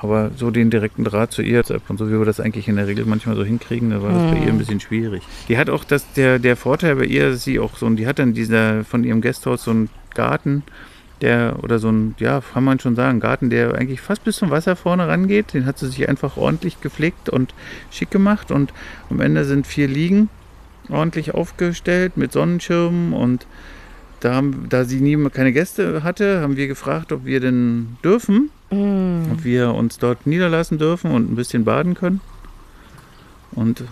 Aber 0.00 0.30
so 0.36 0.52
den 0.52 0.70
direkten 0.70 1.02
Draht 1.02 1.32
zu 1.32 1.42
ihr, 1.42 1.64
und 1.88 1.98
so 1.98 2.08
wie 2.08 2.16
wir 2.16 2.24
das 2.24 2.38
eigentlich 2.38 2.68
in 2.68 2.76
der 2.76 2.86
Regel 2.86 3.04
manchmal 3.04 3.34
so 3.34 3.42
hinkriegen, 3.44 3.90
da 3.90 4.00
war 4.00 4.12
das 4.12 4.30
bei 4.30 4.38
Mhm. 4.38 4.42
ihr 4.46 4.52
ein 4.52 4.58
bisschen 4.58 4.78
schwierig. 4.78 5.22
Die 5.48 5.58
hat 5.58 5.68
auch 5.68 5.82
das, 5.82 6.12
der, 6.12 6.38
der 6.38 6.54
Vorteil 6.54 6.94
bei 6.94 7.04
ihr, 7.04 7.30
dass 7.30 7.42
sie 7.42 7.58
auch 7.58 7.76
so, 7.76 7.90
die 7.90 8.06
hat 8.06 8.20
dann 8.20 8.32
dieser, 8.32 8.84
von 8.84 9.02
ihrem 9.02 9.20
Gasthaus 9.20 9.64
so 9.64 9.72
einen 9.72 9.88
Garten, 10.14 10.62
der, 11.20 11.56
oder 11.62 11.78
so 11.78 11.88
ein, 11.90 12.14
ja, 12.18 12.40
kann 12.40 12.64
man 12.64 12.78
schon 12.80 12.94
sagen, 12.94 13.20
Garten, 13.20 13.50
der 13.50 13.74
eigentlich 13.74 14.00
fast 14.00 14.24
bis 14.24 14.36
zum 14.36 14.50
Wasser 14.50 14.76
vorne 14.76 15.08
rangeht. 15.08 15.54
Den 15.54 15.66
hat 15.66 15.78
sie 15.78 15.88
sich 15.88 16.08
einfach 16.08 16.36
ordentlich 16.36 16.80
gepflegt 16.80 17.28
und 17.28 17.54
schick 17.90 18.10
gemacht. 18.10 18.50
Und 18.50 18.72
am 19.10 19.20
Ende 19.20 19.44
sind 19.44 19.66
vier 19.66 19.88
Liegen 19.88 20.28
ordentlich 20.88 21.34
aufgestellt 21.34 22.16
mit 22.16 22.32
Sonnenschirmen. 22.32 23.12
Und 23.12 23.46
da, 24.20 24.34
haben, 24.34 24.66
da 24.68 24.84
sie 24.84 25.00
nie 25.00 25.16
keine 25.30 25.52
Gäste 25.52 26.02
hatte, 26.02 26.40
haben 26.40 26.56
wir 26.56 26.68
gefragt, 26.68 27.12
ob 27.12 27.24
wir 27.24 27.40
denn 27.40 27.96
dürfen, 28.02 28.50
Mm. 28.70 29.32
ob 29.32 29.44
wir 29.44 29.74
uns 29.74 29.98
dort 29.98 30.26
niederlassen 30.26 30.78
dürfen 30.78 31.10
und 31.10 31.30
ein 31.30 31.36
bisschen 31.36 31.64
baden 31.64 31.94
können. 31.94 32.20
Und 33.52 33.82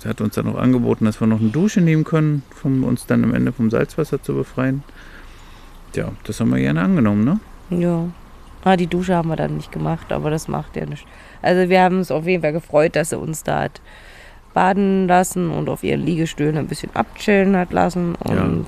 sie 0.00 0.08
hat 0.08 0.20
uns 0.20 0.34
dann 0.34 0.48
auch 0.48 0.58
angeboten, 0.58 1.06
dass 1.06 1.20
wir 1.20 1.26
noch 1.26 1.40
eine 1.40 1.48
Dusche 1.48 1.80
nehmen 1.80 2.04
können, 2.04 2.42
um 2.62 2.84
uns 2.84 3.06
dann 3.06 3.24
am 3.24 3.34
Ende 3.34 3.52
vom 3.52 3.70
Salzwasser 3.70 4.22
zu 4.22 4.34
befreien. 4.34 4.84
Ja, 5.94 6.10
das 6.24 6.40
haben 6.40 6.50
wir 6.50 6.58
gerne 6.58 6.82
angenommen, 6.82 7.24
ne? 7.24 7.40
Ja. 7.70 8.04
Ah, 8.64 8.76
die 8.76 8.86
Dusche 8.86 9.16
haben 9.16 9.28
wir 9.28 9.36
dann 9.36 9.56
nicht 9.56 9.72
gemacht, 9.72 10.12
aber 10.12 10.30
das 10.30 10.46
macht 10.46 10.76
ja 10.76 10.86
nichts. 10.86 11.04
Also 11.42 11.68
wir 11.68 11.82
haben 11.82 11.98
uns 11.98 12.10
auf 12.10 12.26
jeden 12.26 12.42
Fall 12.42 12.52
gefreut, 12.52 12.94
dass 12.94 13.10
sie 13.10 13.18
uns 13.18 13.42
da 13.42 13.62
hat 13.62 13.80
baden 14.54 15.08
lassen 15.08 15.50
und 15.50 15.68
auf 15.68 15.82
ihren 15.82 16.04
Liegestühlen 16.04 16.56
ein 16.56 16.68
bisschen 16.68 16.94
abchillen 16.94 17.56
hat 17.56 17.72
lassen. 17.72 18.14
Und 18.16 18.66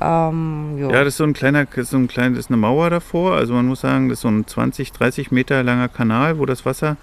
ähm, 0.00 0.78
jo. 0.78 0.90
Ja, 0.90 1.04
das 1.04 1.14
ist 1.14 1.16
so 1.18 1.24
ein 1.24 1.34
kleiner, 1.34 1.66
das 1.66 1.76
ist 1.76 1.90
so 1.90 1.96
ein 1.98 2.08
klein, 2.08 2.34
ist 2.34 2.50
eine 2.50 2.56
Mauer 2.56 2.90
davor. 2.90 3.34
Also 3.36 3.54
man 3.54 3.66
muss 3.66 3.80
sagen, 3.82 4.08
das 4.08 4.18
ist 4.18 4.22
so 4.22 4.28
ein 4.28 4.46
20, 4.46 4.92
30 4.92 5.30
Meter 5.30 5.62
langer 5.62 5.88
Kanal, 5.88 6.38
wo 6.38 6.46
das 6.46 6.64
Wasser 6.64 6.96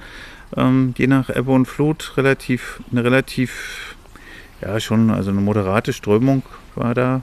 ähm, 0.56 0.94
je 0.98 1.08
nach 1.08 1.30
Ebbe 1.30 1.52
und 1.52 1.66
Flut 1.66 2.14
relativ, 2.18 2.82
eine 2.92 3.04
relativ, 3.04 3.96
ja 4.62 4.80
schon, 4.80 5.10
also 5.10 5.32
eine 5.32 5.42
moderate 5.42 5.94
Strömung 5.94 6.44
war 6.76 6.94
da. 6.94 7.22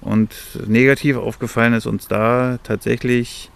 Und 0.00 0.30
negativ 0.66 1.16
aufgefallen 1.16 1.74
ist 1.74 1.86
uns 1.86 2.08
da 2.08 2.58
tatsächlich, 2.62 3.50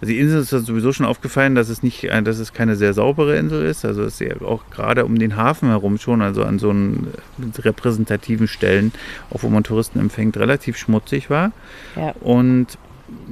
also 0.00 0.12
die 0.12 0.18
Insel 0.18 0.42
ist 0.42 0.52
uns 0.52 0.66
sowieso 0.66 0.92
schon 0.92 1.06
aufgefallen, 1.06 1.54
dass 1.54 1.68
es 1.68 1.82
nicht, 1.82 2.04
äh, 2.04 2.22
dass 2.22 2.38
es 2.38 2.52
keine 2.52 2.76
sehr 2.76 2.92
saubere 2.92 3.36
Insel 3.36 3.64
ist. 3.64 3.84
Also 3.84 4.02
es 4.02 4.20
ist 4.20 4.28
ja 4.28 4.46
auch 4.46 4.68
gerade 4.70 5.04
um 5.04 5.18
den 5.18 5.36
Hafen 5.36 5.68
herum 5.68 5.98
schon, 5.98 6.20
also 6.20 6.44
an 6.44 6.58
so 6.58 6.70
einen 6.70 7.14
repräsentativen 7.58 8.46
Stellen, 8.46 8.92
auch 9.30 9.42
wo 9.42 9.48
man 9.48 9.64
Touristen 9.64 9.98
empfängt, 9.98 10.36
relativ 10.36 10.76
schmutzig 10.76 11.30
war. 11.30 11.52
Ja. 11.96 12.14
Und 12.20 12.78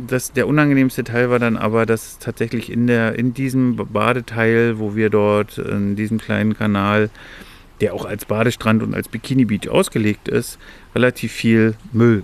das, 0.06 0.32
der 0.32 0.46
unangenehmste 0.46 1.04
Teil 1.04 1.30
war 1.30 1.38
dann 1.38 1.56
aber, 1.56 1.84
dass 1.84 2.18
tatsächlich 2.18 2.70
in, 2.70 2.86
der, 2.86 3.18
in 3.18 3.34
diesem 3.34 3.76
Badeteil, 3.76 4.78
wo 4.78 4.94
wir 4.94 5.10
dort 5.10 5.58
in 5.58 5.96
diesem 5.96 6.18
kleinen 6.18 6.56
Kanal, 6.56 7.10
der 7.80 7.92
auch 7.92 8.04
als 8.04 8.24
Badestrand 8.24 8.82
und 8.82 8.94
als 8.94 9.08
Bikini 9.08 9.44
Beach 9.44 9.68
ausgelegt 9.68 10.28
ist, 10.28 10.58
relativ 10.94 11.32
viel 11.32 11.74
Müll 11.92 12.22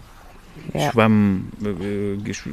Ja. 0.72 0.92
Schwamm, 0.92 1.48
äh, 1.64 2.16
gesch 2.22 2.44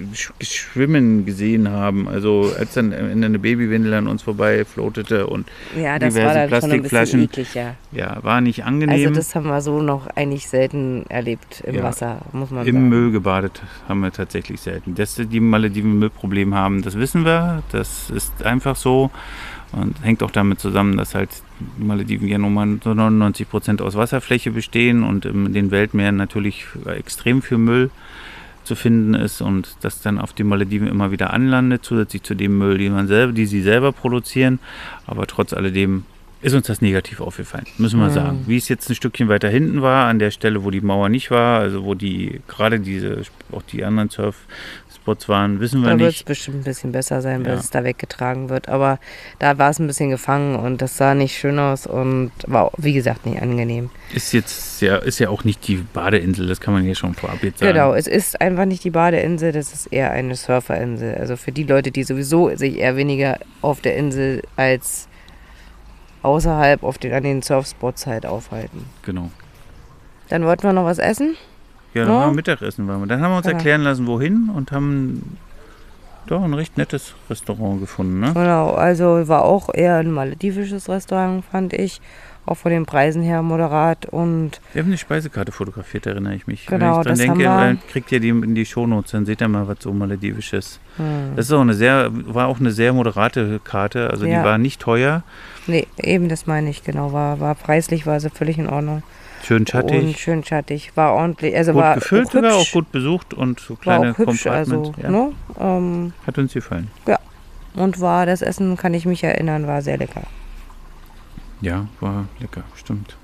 schwimmen 0.41 1.25
gesehen 1.25 1.69
haben. 1.69 2.07
Also 2.07 2.51
als 2.57 2.73
dann 2.73 2.93
am 2.93 3.09
Ende 3.09 3.27
eine 3.27 3.37
Babywindel 3.39 3.93
an 3.93 4.07
uns 4.07 4.23
vorbei 4.23 4.65
floatete 4.65 5.27
und 5.27 5.47
ja, 5.79 5.99
das 5.99 6.13
diverse 6.13 6.35
war 6.35 6.47
dann 6.47 6.61
schon 6.61 6.71
ein 6.71 6.81
bisschen 6.81 6.89
Plastikflaschen. 6.89 7.21
eklig, 7.23 7.53
ja. 7.53 7.75
ja, 7.91 8.23
war 8.23 8.41
nicht 8.41 8.65
angenehm. 8.65 8.95
Also 8.95 9.13
das 9.13 9.35
haben 9.35 9.47
wir 9.47 9.61
so 9.61 9.81
noch 9.81 10.07
eigentlich 10.15 10.47
selten 10.47 11.05
erlebt 11.09 11.61
im 11.65 11.75
Ja. 11.75 11.83
Wasser, 11.83 12.21
muss 12.33 12.49
man 12.49 12.65
Im 12.65 12.73
sagen. 12.75 12.89
Müll 12.89 13.11
gebadet 13.11 13.61
haben 13.87 13.99
wir 13.99 14.11
tatsächlich 14.11 14.61
selten. 14.61 14.95
Dass 14.95 15.15
die 15.15 15.39
Malediven 15.39 15.99
Müllproblem 15.99 16.55
haben, 16.55 16.81
das 16.81 16.97
wissen 16.97 17.23
wir. 17.23 17.61
Das 17.71 18.09
ist 18.09 18.43
einfach 18.43 18.75
so. 18.75 19.11
Und 19.73 20.01
hängt 20.03 20.23
auch 20.23 20.31
damit 20.31 20.59
zusammen, 20.61 20.95
dass 20.97 21.13
halt 21.13 21.29
die 21.79 21.83
Malediven 21.83 22.27
ja 22.27 22.37
nun 22.37 22.53
mal 22.53 22.77
so 22.83 22.93
99 22.93 23.49
Prozent 23.49 23.81
aus 23.81 23.95
Wasserfläche 23.95 24.51
bestehen 24.51 25.03
und 25.03 25.25
in 25.25 25.53
den 25.53 25.71
Weltmeeren 25.71 26.15
natürlich 26.15 26.65
extrem 26.85 27.41
viel 27.41 27.57
Müll 27.57 27.89
zu 28.63 28.75
finden 28.75 29.13
ist 29.13 29.41
und 29.41 29.75
das 29.81 30.01
dann 30.01 30.19
auf 30.19 30.33
den 30.33 30.47
Malediven 30.47 30.87
immer 30.87 31.11
wieder 31.11 31.31
anlandet, 31.33 31.83
zusätzlich 31.85 32.23
zu 32.23 32.33
dem 32.35 32.57
Müll, 32.57 32.77
den 32.77 32.93
man 32.93 33.07
selber, 33.07 33.33
die 33.33 33.45
sie 33.45 33.61
selber 33.61 33.91
produzieren. 33.91 34.59
Aber 35.05 35.25
trotz 35.27 35.53
alledem 35.53 36.03
ist 36.41 36.53
uns 36.53 36.67
das 36.67 36.81
negativ 36.81 37.19
aufgefallen, 37.19 37.65
müssen 37.77 37.99
wir 37.99 38.07
Ja. 38.07 38.13
sagen. 38.13 38.43
Wie 38.45 38.57
es 38.57 38.69
jetzt 38.69 38.89
ein 38.89 38.95
Stückchen 38.95 39.27
weiter 39.27 39.49
hinten 39.49 39.81
war, 39.81 40.07
an 40.07 40.19
der 40.19 40.31
Stelle, 40.31 40.63
wo 40.63 40.69
die 40.69 40.81
Mauer 40.81 41.09
nicht 41.09 41.31
war, 41.31 41.59
also 41.59 41.83
wo 41.83 41.93
die 41.95 42.41
gerade 42.47 42.79
diese, 42.79 43.21
auch 43.51 43.63
die 43.63 43.83
anderen 43.83 44.09
Surfspots 45.07 45.29
waren, 45.29 45.59
wissen 45.59 45.81
wir 45.81 45.91
Da 45.91 45.99
wird 45.99 46.09
es 46.11 46.15
nicht. 46.17 46.25
bestimmt 46.25 46.57
ein 46.57 46.63
bisschen 46.63 46.91
besser 46.91 47.21
sein, 47.21 47.45
Ja. 47.45 47.53
es 47.53 47.69
da 47.69 47.83
weggetragen 47.83 48.49
wird. 48.49 48.67
Aber 48.67 48.99
da 49.39 49.57
war 49.57 49.69
es 49.69 49.79
ein 49.79 49.87
bisschen 49.87 50.09
gefangen 50.09 50.55
und 50.57 50.81
das 50.81 50.97
sah 50.97 51.13
nicht 51.13 51.37
schön 51.37 51.57
aus 51.59 51.87
und 51.87 52.31
war, 52.45 52.71
wie 52.77 52.93
gesagt, 52.93 53.25
nicht 53.25 53.41
angenehm. 53.41 53.89
Ist 54.13 54.33
jetzt 54.33 54.81
ja, 54.81 54.97
ist 54.97 55.19
ja 55.19 55.29
auch 55.29 55.43
nicht 55.43 55.67
die 55.67 55.77
Badeinsel, 55.77 56.47
das 56.47 56.59
kann 56.59 56.73
man 56.73 56.83
hier 56.83 56.95
schon 56.95 57.13
vorab 57.13 57.41
jetzt 57.43 57.59
sagen. 57.59 57.73
Genau, 57.73 57.93
es 57.93 58.07
ist 58.07 58.39
einfach 58.41 58.65
nicht 58.65 58.83
die 58.83 58.91
Badeinsel, 58.91 59.51
das 59.51 59.73
ist 59.73 59.87
eher 59.87 60.11
eine 60.11 60.35
Surferinsel. 60.35 61.15
Also 61.15 61.37
für 61.37 61.51
die 61.51 61.63
Leute, 61.63 61.91
die 61.91 62.03
sowieso 62.03 62.53
sich 62.55 62.77
eher 62.77 62.95
weniger 62.97 63.39
auf 63.61 63.81
der 63.81 63.95
Insel 63.95 64.43
als 64.57 65.07
außerhalb 66.23 66.83
auf 66.83 66.97
den, 66.97 67.13
an 67.13 67.23
den 67.23 67.41
Surfspots 67.41 68.05
halt 68.07 68.25
aufhalten. 68.25 68.85
Genau. 69.03 69.31
Dann 70.29 70.43
wollten 70.43 70.63
wir 70.63 70.73
noch 70.73 70.83
was 70.83 70.97
essen. 70.99 71.37
Ja, 71.97 72.05
dann 72.05 72.13
Ja. 72.13 72.19
waren 72.21 72.29
wir 72.31 72.35
Mittagessen 72.35 72.87
waren 72.87 73.01
wir. 73.01 73.07
Dann 73.07 73.21
haben 73.21 73.31
wir 73.31 73.37
uns 73.37 73.45
Genau. 73.45 73.57
erklären 73.57 73.81
lassen, 73.81 74.07
wohin 74.07 74.49
und 74.53 74.71
haben 74.71 75.37
doch 76.27 76.43
ein 76.43 76.53
recht 76.53 76.77
nettes 76.77 77.13
Restaurant 77.29 77.79
gefunden, 77.79 78.19
ne? 78.19 78.33
Genau, 78.33 78.71
also 78.71 79.27
war 79.27 79.43
auch 79.45 79.73
eher 79.73 79.95
ein 79.97 80.11
maledivisches 80.11 80.89
Restaurant, 80.89 81.43
fand 81.45 81.73
ich. 81.73 82.01
Auch 82.45 82.55
von 82.55 82.71
den 82.71 82.85
Preisen 82.85 83.21
her 83.23 83.41
moderat 83.41 84.05
und 84.05 84.61
Wir 84.71 84.81
haben 84.81 84.87
eine 84.87 84.97
Speisekarte 84.97 85.51
fotografiert, 85.51 86.05
erinnere 86.05 86.33
ich 86.33 86.47
mich. 86.47 86.65
Genau, 86.65 86.93
Wenn 86.93 86.99
ich 87.01 87.05
dran 87.05 87.17
denke, 87.35 87.49
haben 87.49 87.77
wir. 87.77 87.91
kriegt 87.91 88.09
ihr 88.13 88.21
die 88.21 88.29
in 88.29 88.55
die 88.55 88.65
Shownotes, 88.65 89.11
dann 89.11 89.25
seht 89.25 89.41
ihr 89.41 89.49
mal, 89.49 89.67
was 89.67 89.79
so 89.81 89.91
maledivisch 89.91 90.53
ist. 90.53 90.79
hm, 90.95 91.33
Das 91.35 91.47
ist 91.47 91.51
auch 91.51 91.59
eine 91.59 91.73
sehr, 91.73 92.07
war 92.13 92.47
auch 92.47 92.61
eine 92.61 92.71
sehr 92.71 92.93
moderate 92.93 93.59
Karte, 93.65 94.09
also 94.11 94.25
Ja. 94.25 94.39
die 94.39 94.45
war 94.45 94.57
nicht 94.57 94.79
teuer, 94.79 95.23
nee, 95.67 95.87
eben 96.01 96.29
das 96.29 96.47
meine 96.47 96.69
ich, 96.69 96.85
genau. 96.85 97.11
War, 97.11 97.41
war 97.41 97.53
preislich, 97.53 98.05
war 98.05 98.17
sie 98.21 98.29
völlig 98.29 98.57
in 98.57 98.69
Ordnung. 98.69 99.03
Schön 99.47 99.59
Und 99.59 99.69
schattig, 99.69 100.19
schön 100.19 100.43
schattig. 100.43 100.91
War 100.95 101.13
ordentlich, 101.13 101.55
also 101.55 101.73
gut 101.73 101.81
war 101.81 101.95
gefüllt 101.95 102.27
auch 102.27 102.31
sogar, 102.33 102.55
auch 102.55 102.71
gut 102.71 102.91
besucht 102.91 103.33
und 103.33 103.59
so 103.59 103.73
war 103.75 103.81
kleine 103.81 104.11
auch 104.11 104.17
hübsch, 104.17 104.47
also, 104.47 104.93
ja. 105.01 105.09
ne? 105.09 105.31
Ähm, 105.59 106.13
Hat 106.25 106.37
uns 106.37 106.53
gefallen. 106.53 106.89
und 107.75 107.99
war 107.99 108.25
das 108.25 108.41
Essen, 108.41 108.77
kann 108.77 108.93
ich 108.93 109.05
mich 109.05 109.23
erinnern, 109.23 109.67
war 109.67 109.81
sehr 109.81 109.97
lecker. 109.97 110.23
Ja, 111.61 111.87
war 111.99 112.27
lecker, 112.39 112.63
stimmt. 112.75 113.16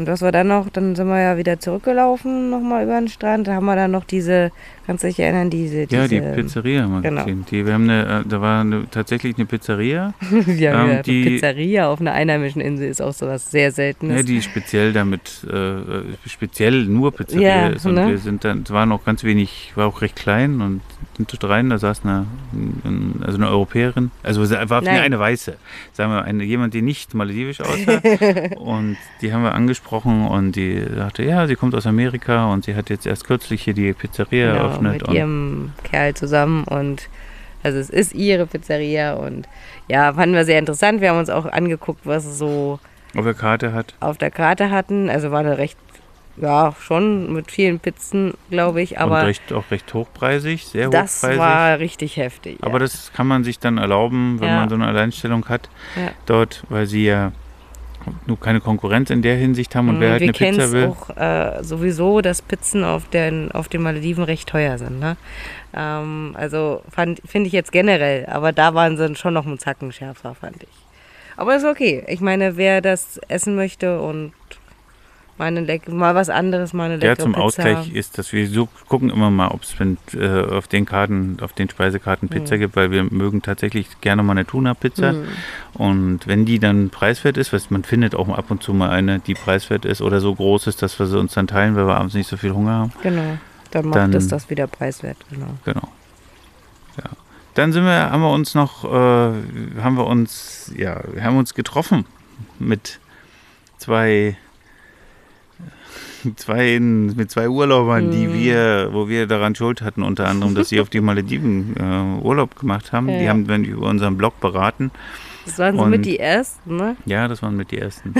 Und 0.00 0.06
was 0.06 0.22
war 0.22 0.32
dann 0.32 0.48
noch, 0.48 0.70
dann 0.70 0.96
sind 0.96 1.08
wir 1.08 1.20
ja 1.20 1.36
wieder 1.36 1.60
zurückgelaufen, 1.60 2.48
nochmal 2.48 2.84
über 2.84 2.98
den 2.98 3.08
Strand. 3.08 3.46
Da 3.46 3.52
haben 3.54 3.66
wir 3.66 3.76
dann 3.76 3.90
noch 3.90 4.04
diese, 4.04 4.50
kannst 4.86 5.04
du 5.04 5.08
dich 5.08 5.20
erinnern, 5.20 5.50
diese, 5.50 5.86
diese 5.86 6.00
Ja, 6.00 6.08
die 6.08 6.20
Pizzeria 6.22 6.84
haben 6.84 6.94
wir 6.94 7.02
genau. 7.02 7.24
gesehen. 7.24 7.44
Die, 7.50 7.66
wir 7.66 7.74
haben 7.74 7.84
eine, 7.90 8.22
äh, 8.24 8.28
da 8.28 8.40
war 8.40 8.62
eine, 8.62 8.86
tatsächlich 8.90 9.36
eine 9.36 9.44
Pizzeria, 9.44 10.14
wir 10.30 10.72
haben 10.74 10.88
ähm, 10.88 10.96
ja 10.96 11.02
die- 11.02 11.24
Pizzeria 11.24 11.88
auf 11.90 12.00
einer 12.00 12.12
einheimischen 12.12 12.62
Insel 12.62 12.88
ist 12.88 13.02
auch 13.02 13.12
sowas 13.12 13.50
sehr 13.50 13.72
Seltenes. 13.72 14.16
ja, 14.16 14.22
die 14.22 14.40
speziell 14.40 14.94
damit, 14.94 15.44
äh, 15.52 16.02
speziell 16.26 16.86
nur 16.86 17.12
Pizzeria 17.12 17.66
Ja, 17.66 17.68
ist. 17.68 17.84
Und 17.84 17.96
ne? 17.96 18.08
wir 18.08 18.16
sind 18.18 18.42
dann, 18.44 18.62
es 18.62 18.70
war 18.70 18.86
noch 18.86 19.04
ganz 19.04 19.22
wenig, 19.22 19.72
war 19.74 19.86
auch 19.86 20.00
recht 20.00 20.16
klein 20.16 20.62
und 20.62 20.80
sind 21.20 21.32
dort 21.42 21.50
rein, 21.52 21.70
da 21.70 21.78
saß 21.78 22.02
eine, 22.04 22.26
ein- 22.84 23.20
also 23.24 23.36
eine 23.36 23.48
Europäerin, 23.48 24.10
also 24.22 24.40
war 24.50 24.80
Nein. 24.82 25.00
eine 25.00 25.18
Weiße, 25.18 25.56
sagen 25.92 26.12
wir, 26.12 26.24
eine, 26.24 26.44
jemand, 26.44 26.74
die 26.74 26.82
nicht 26.82 27.14
maledivisch 27.14 27.60
aussah. 27.60 28.00
und 28.58 28.96
die 29.20 29.32
haben 29.32 29.42
wir 29.42 29.54
angesprochen 29.54 30.26
und 30.26 30.56
die 30.56 30.82
sagte, 30.96 31.22
ja, 31.24 31.46
sie 31.46 31.56
kommt 31.56 31.74
aus 31.74 31.86
Amerika 31.86 32.46
und 32.52 32.64
sie 32.64 32.74
hat 32.74 32.90
jetzt 32.90 33.06
erst 33.06 33.24
kürzlich 33.26 33.62
hier 33.62 33.74
die 33.74 33.92
Pizzeria 33.92 34.52
genau, 34.52 34.64
eröffnet. 34.66 34.92
mit 34.94 35.02
und 35.04 35.14
ihrem 35.14 35.72
Kerl 35.84 36.14
zusammen 36.14 36.64
und 36.64 37.08
also 37.62 37.78
es 37.78 37.90
ist 37.90 38.14
ihre 38.14 38.46
Pizzeria 38.46 39.14
und 39.14 39.46
ja, 39.88 40.14
fanden 40.14 40.34
wir 40.34 40.44
sehr 40.46 40.58
interessant. 40.58 41.02
Wir 41.02 41.10
haben 41.10 41.18
uns 41.18 41.28
auch 41.28 41.44
angeguckt, 41.44 42.00
was 42.04 42.24
sie 42.24 42.32
so 42.32 42.80
auf 43.14 43.24
der 43.24 43.34
Karte 43.34 43.72
hat. 43.74 43.94
auf 44.00 44.16
der 44.16 44.30
Karte 44.30 44.70
hatten. 44.70 45.10
Also 45.10 45.30
war 45.30 45.40
eine 45.40 45.58
recht, 45.58 45.76
ja, 46.36 46.74
schon 46.80 47.32
mit 47.32 47.50
vielen 47.50 47.80
Pizzen, 47.80 48.34
glaube 48.50 48.80
ich, 48.82 48.92
und 48.92 48.98
aber 48.98 49.26
recht, 49.26 49.52
auch 49.52 49.70
recht 49.70 49.92
hochpreisig, 49.92 50.64
sehr 50.66 50.88
das 50.88 51.16
hochpreisig. 51.22 51.38
war 51.38 51.78
richtig 51.78 52.16
heftig. 52.16 52.58
Aber 52.62 52.78
das 52.78 53.12
kann 53.12 53.26
man 53.26 53.44
sich 53.44 53.58
dann 53.58 53.78
erlauben, 53.78 54.40
wenn 54.40 54.48
Ja. 54.48 54.56
man 54.56 54.68
so 54.68 54.74
eine 54.74 54.86
Alleinstellung 54.86 55.46
hat 55.48 55.68
Ja. 55.96 56.12
dort, 56.26 56.62
weil 56.68 56.86
sie 56.86 57.04
ja 57.06 57.32
nur 58.26 58.40
keine 58.40 58.60
Konkurrenz 58.60 59.10
in 59.10 59.20
der 59.20 59.36
Hinsicht 59.36 59.76
haben 59.76 59.88
und 59.90 60.00
wer 60.00 60.12
halt 60.12 60.20
wir 60.22 60.28
eine 60.28 60.32
Pizza 60.32 60.72
will. 60.72 60.86
auch 60.86 61.10
äh, 61.16 61.62
sowieso, 61.62 62.22
dass 62.22 62.40
Pizzen 62.40 62.82
auf 62.82 63.08
den, 63.10 63.52
auf 63.52 63.68
den 63.68 63.82
Malediven 63.82 64.24
recht 64.24 64.48
teuer 64.48 64.78
sind. 64.78 64.98
Ne? 65.00 65.16
Ähm, 65.74 66.34
also 66.38 66.82
finde 66.94 67.20
ich 67.46 67.52
jetzt 67.52 67.72
generell, 67.72 68.24
aber 68.26 68.52
da 68.52 68.72
waren 68.74 68.96
sie 68.96 69.14
schon 69.16 69.34
noch 69.34 69.44
einen 69.46 69.58
Zacken 69.58 69.92
schärfer, 69.92 70.34
fand 70.34 70.62
ich. 70.62 70.68
Aber 71.36 71.54
ist 71.56 71.64
okay. 71.66 72.04
Ich 72.08 72.20
meine, 72.20 72.56
wer 72.56 72.80
das 72.80 73.18
essen 73.28 73.54
möchte 73.54 74.00
und 74.00 74.32
mal, 75.40 75.46
eine 75.46 75.60
leck 75.60 75.88
mal 75.88 76.14
was 76.14 76.28
anderes, 76.28 76.72
mal 76.72 76.84
eine 76.84 77.02
Ja, 77.02 77.10
leckere 77.10 77.24
zum 77.24 77.32
Pizza. 77.32 77.42
Ausgleich 77.44 77.92
ist, 77.92 78.18
dass 78.18 78.32
wir 78.32 78.46
so 78.48 78.68
gucken 78.88 79.10
immer 79.10 79.30
mal, 79.30 79.48
ob 79.48 79.62
es 79.62 79.74
äh, 80.14 80.42
auf 80.42 80.68
den 80.68 80.86
Karten, 80.86 81.38
auf 81.40 81.52
den 81.52 81.68
Speisekarten 81.68 82.28
Pizza 82.28 82.58
gibt, 82.58 82.76
weil 82.76 82.90
wir 82.90 83.02
mögen 83.04 83.42
tatsächlich 83.42 84.00
gerne 84.00 84.22
mal 84.22 84.32
eine 84.32 84.46
Tuna-Pizza. 84.46 85.10
Hm. 85.10 85.24
Und 85.74 86.26
wenn 86.26 86.44
die 86.44 86.58
dann 86.58 86.90
preiswert 86.90 87.36
ist, 87.36 87.52
was 87.52 87.70
man 87.70 87.82
findet 87.82 88.14
auch 88.14 88.28
ab 88.28 88.50
und 88.50 88.62
zu 88.62 88.72
mal 88.72 88.90
eine, 88.90 89.18
die 89.18 89.34
preiswert 89.34 89.84
ist 89.84 90.02
oder 90.02 90.20
so 90.20 90.34
groß 90.34 90.68
ist, 90.68 90.82
dass 90.82 90.98
wir 90.98 91.06
sie 91.06 91.18
uns 91.18 91.34
dann 91.34 91.46
teilen, 91.46 91.74
weil 91.74 91.86
wir 91.86 91.96
abends 91.96 92.14
nicht 92.14 92.28
so 92.28 92.36
viel 92.36 92.52
Hunger 92.52 92.72
haben. 92.72 92.92
Genau. 93.02 93.38
Dann 93.72 93.86
macht 93.86 93.96
Dann- 93.96 94.14
es 94.14 94.28
das 94.28 94.50
wieder 94.50 94.66
preiswert, 94.66 95.16
genau. 95.30 95.54
Genau. 95.64 95.88
Ja. 96.98 97.10
Dann 97.54 97.72
sind 97.72 97.84
wir, 97.84 98.10
haben 98.10 98.20
wir 98.22 98.30
uns 98.30 98.54
noch, 98.54 98.84
äh, 98.84 98.88
haben 99.82 99.96
wir 99.96 100.06
uns, 100.06 100.72
ja, 100.76 101.00
wir 101.12 101.24
haben 101.24 101.36
uns 101.36 101.54
getroffen 101.54 102.04
mit 102.58 103.00
zwei, 103.78 104.36
zwei, 106.36 106.78
mit 106.80 107.30
zwei 107.30 107.48
Urlaubern, 107.48 108.10
die 108.10 108.26
Mhm. 108.26 108.34
wir, 108.34 108.88
wo 108.92 109.08
wir 109.08 109.26
daran 109.26 109.54
schuld 109.54 109.82
hatten, 109.82 110.02
unter 110.02 110.28
anderem, 110.28 110.54
dass 110.54 110.68
sie 110.68 110.80
auf 110.80 110.88
die 110.90 111.00
Malediven 111.00 111.74
äh, 111.76 112.24
Urlaub 112.24 112.58
gemacht 112.58 112.92
haben. 112.92 113.06
Die 113.08 113.14
Ja. 113.24 113.30
haben 113.30 113.48
wir 113.48 113.56
über 113.58 113.88
unseren 113.88 114.16
Blog 114.16 114.38
beraten. 114.40 114.90
Das 115.46 115.58
waren 115.58 115.76
so 115.76 115.86
mit 115.86 116.04
die 116.04 116.18
ersten, 116.18 116.76
ne? 116.76 116.96
Ja, 117.06 117.26
das 117.28 117.42
waren 117.42 117.56
mit 117.56 117.70
die 117.70 117.78
ersten. 117.78 118.14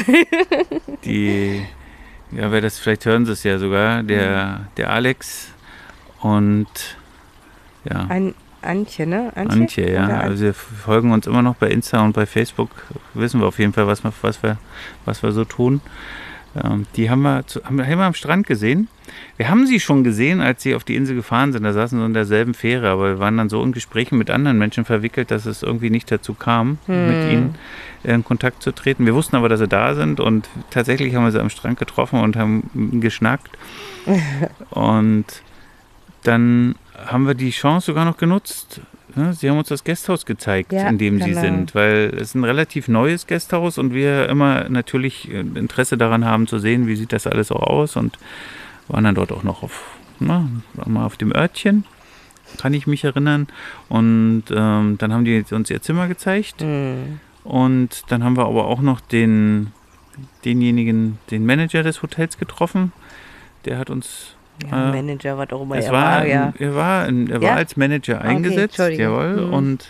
die, 1.04 1.62
ja, 2.32 2.50
wer 2.50 2.60
das, 2.60 2.78
vielleicht 2.78 3.04
hören 3.06 3.26
sie 3.26 3.32
es 3.32 3.42
ja 3.44 3.58
sogar, 3.58 4.02
der, 4.02 4.66
der 4.76 4.90
Alex 4.90 5.48
und 6.20 6.66
ja. 7.84 8.06
Ein 8.08 8.34
Antje, 8.62 9.06
ne? 9.06 9.32
Antje, 9.34 9.90
ja. 9.92 10.04
Oder 10.04 10.20
Also 10.20 10.44
wir 10.44 10.54
folgen 10.54 11.12
uns 11.12 11.26
immer 11.26 11.40
noch 11.42 11.56
bei 11.56 11.68
Insta 11.68 12.02
und 12.04 12.12
bei 12.12 12.26
Facebook. 12.26 12.70
Wissen 13.14 13.40
wir 13.40 13.46
auf 13.46 13.58
jeden 13.58 13.72
Fall, 13.72 13.86
was 13.86 14.04
wir, 14.04 14.12
was 14.22 14.42
wir, 14.42 14.58
was 15.06 15.22
wir 15.22 15.32
so 15.32 15.44
tun. 15.44 15.80
Ähm, 16.56 16.86
die 16.96 17.10
haben 17.10 17.22
wir, 17.22 17.46
zu, 17.46 17.64
haben 17.64 17.80
haben 17.80 17.98
wir 17.98 18.04
am 18.04 18.14
Strand 18.14 18.46
gesehen. 18.46 18.88
Wir 19.36 19.48
haben 19.48 19.66
sie 19.66 19.80
schon 19.80 20.04
gesehen, 20.04 20.40
als 20.40 20.62
sie 20.62 20.74
auf 20.74 20.84
die 20.84 20.96
Insel 20.96 21.16
gefahren 21.16 21.52
sind. 21.52 21.64
Da 21.64 21.72
saßen 21.72 21.98
sie 21.98 22.04
in 22.04 22.14
derselben 22.14 22.54
Fähre, 22.54 22.90
aber 22.90 23.08
wir 23.08 23.18
waren 23.18 23.36
dann 23.36 23.48
so 23.48 23.62
in 23.62 23.72
Gesprächen 23.72 24.18
mit 24.18 24.30
anderen 24.30 24.58
Menschen 24.58 24.84
verwickelt, 24.84 25.30
dass 25.30 25.46
es 25.46 25.62
irgendwie 25.62 25.90
nicht 25.90 26.10
dazu 26.10 26.34
kam, 26.34 26.78
mit 26.86 27.30
ihnen 27.30 27.54
in 28.04 28.24
Kontakt 28.24 28.62
zu 28.62 28.72
treten. 28.72 29.06
Wir 29.06 29.14
wussten 29.14 29.36
aber, 29.36 29.48
dass 29.48 29.60
sie 29.60 29.68
da 29.68 29.94
sind 29.94 30.20
und 30.20 30.48
tatsächlich 30.70 31.14
haben 31.14 31.24
wir 31.24 31.32
sie 31.32 31.40
am 31.40 31.50
Strand 31.50 31.78
getroffen 31.78 32.20
und 32.20 32.36
haben 32.36 33.00
geschnackt. 33.00 33.50
und 34.70 35.24
dann 36.22 36.74
haben 37.06 37.26
wir 37.26 37.34
die 37.34 37.50
Chance 37.50 37.86
sogar 37.86 38.04
noch 38.04 38.16
genutzt. 38.16 38.80
Ne? 39.16 39.33
Sie 39.35 39.49
haben 39.51 39.59
uns 39.59 39.68
das 39.68 39.85
Gasthaus 39.85 40.27
gezeigt, 40.27 40.73
Ja, 40.73 40.88
in 40.88 40.99
dem 40.99 41.20
sie 41.20 41.31
genau. 41.31 41.40
sind, 41.40 41.75
weil 41.75 42.11
es 42.14 42.23
ist 42.29 42.35
ein 42.35 42.44
relativ 42.44 42.88
neues 42.88 43.27
Gasthaus 43.27 43.79
und 43.79 43.92
wir 43.94 44.29
immer 44.29 44.68
natürlich 44.68 45.31
äh, 45.31 45.40
Interesse 45.40 45.96
daran 45.99 46.25
haben 46.25 46.46
zu 46.46 46.59
sehen, 46.59 46.87
wie 46.87 46.96
sieht 46.96 47.12
das 47.12 47.27
alles 47.27 47.49
so 47.49 47.57
aus 47.57 47.96
und 47.96 48.18
waren 48.88 49.05
dann 49.05 49.14
dort 49.14 49.33
auch 49.33 49.42
noch 49.42 49.62
auf, 49.62 49.96
na, 50.18 50.49
mal 50.87 51.05
auf 51.07 51.16
dem 51.16 51.35
Örtchen, 51.35 51.85
kann 52.59 52.75
ich 52.75 52.87
mich 52.87 53.05
erinnern. 53.05 53.46
Und 53.88 54.44
ähm, 54.51 54.96
dann 54.99 55.12
haben 55.12 55.25
die 55.25 55.44
uns 55.51 55.70
ihr 55.70 55.81
Zimmer 55.83 56.09
gezeigt 56.09 56.61
Hm. 56.62 57.20
und 57.44 58.05
dann 58.09 58.25
haben 58.25 58.37
wir 58.37 58.46
aber 58.46 58.66
auch 58.66 58.81
noch 58.81 59.01
den, 59.01 59.68
denjenigen, 60.44 61.18
den 61.31 61.46
Manager 61.46 61.83
des 61.83 62.03
Hotels 62.03 62.38
getroffen. 62.38 62.92
Der 63.64 63.79
hat 63.79 63.90
uns 63.90 64.35
Ja, 64.70 64.88
Äh, 64.90 64.92
Manager, 64.92 65.38
was 65.38 65.51
auch 65.53 65.62
immer 65.62 65.77
es 65.77 65.87
er 65.87 65.92
war, 65.92 66.03
war, 66.18 66.27
ja. 66.27 66.53
er 66.59 66.75
war, 66.75 67.09
er 67.09 67.31
war 67.31 67.42
Ja? 67.42 67.55
als 67.55 67.77
Manager 67.77 68.16
Okay, 68.18 68.27
eingesetzt, 68.29 68.79
Entschuldige. 68.79 69.03
jawohl. 69.05 69.46
Mhm. 69.46 69.53
Und 69.55 69.88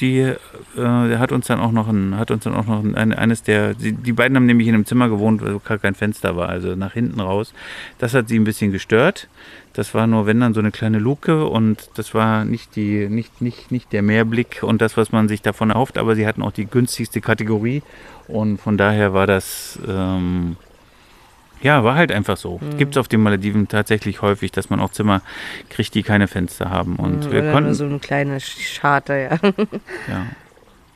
die, 0.00 0.20
äh, 0.20 0.36
der 0.76 1.18
hat 1.18 1.30
uns 1.30 1.46
dann 1.46 1.60
auch 1.60 1.72
noch 1.72 1.86
ein, 1.86 2.16
hat 2.16 2.30
uns 2.30 2.44
dann 2.44 2.54
auch 2.54 2.64
noch 2.66 2.82
ein, 2.82 3.12
eines 3.12 3.42
der, 3.42 3.74
die, 3.74 3.92
die 3.92 4.12
beiden 4.12 4.34
haben 4.34 4.46
nämlich 4.46 4.66
in 4.66 4.74
einem 4.74 4.86
Zimmer 4.86 5.10
gewohnt, 5.10 5.42
wo 5.42 5.58
gar 5.58 5.76
kein 5.76 5.94
Fenster 5.94 6.36
war, 6.36 6.48
also 6.48 6.74
nach 6.74 6.94
hinten 6.94 7.20
raus. 7.20 7.52
Das 7.98 8.14
hat 8.14 8.28
sie 8.28 8.38
ein 8.38 8.44
bisschen 8.44 8.72
gestört. 8.72 9.28
Das 9.74 9.92
war 9.94 10.06
nur, 10.06 10.24
wenn 10.26 10.40
dann 10.40 10.54
so 10.54 10.60
eine 10.60 10.70
kleine 10.70 10.98
Luke 10.98 11.44
und 11.46 11.90
das 11.96 12.14
war 12.14 12.46
nicht 12.46 12.76
die, 12.76 13.08
nicht, 13.10 13.42
nicht, 13.42 13.70
nicht 13.70 13.92
der 13.92 14.00
Mehrblick 14.02 14.62
und 14.62 14.80
das, 14.80 14.96
was 14.96 15.12
man 15.12 15.28
sich 15.28 15.42
davon 15.42 15.68
erhofft, 15.70 15.98
aber 15.98 16.16
sie 16.16 16.26
hatten 16.26 16.42
auch 16.42 16.50
die 16.52 16.64
günstigste 16.66 17.20
Kategorie 17.20 17.82
und 18.26 18.58
von 18.58 18.78
daher 18.78 19.12
war 19.12 19.26
das, 19.26 19.78
ähm, 19.86 20.56
ja, 21.62 21.84
war 21.84 21.94
halt 21.94 22.10
einfach 22.12 22.36
so. 22.36 22.58
Mhm. 22.58 22.78
Gibt 22.78 22.94
es 22.94 22.96
auf 22.98 23.08
den 23.08 23.22
Malediven 23.22 23.68
tatsächlich 23.68 24.22
häufig, 24.22 24.50
dass 24.52 24.70
man 24.70 24.80
auch 24.80 24.90
Zimmer 24.92 25.22
kriegt, 25.68 25.94
die 25.94 26.02
keine 26.02 26.26
Fenster 26.28 26.70
haben. 26.70 26.96
Und 26.96 27.24
Hm, 27.26 27.32
wir 27.32 27.52
konnten. 27.52 27.74
so 27.74 27.84
eine 27.84 27.98
kleine 27.98 28.40
Scharte, 28.40 29.14
ja. 29.42 29.50
ja. 30.08 30.26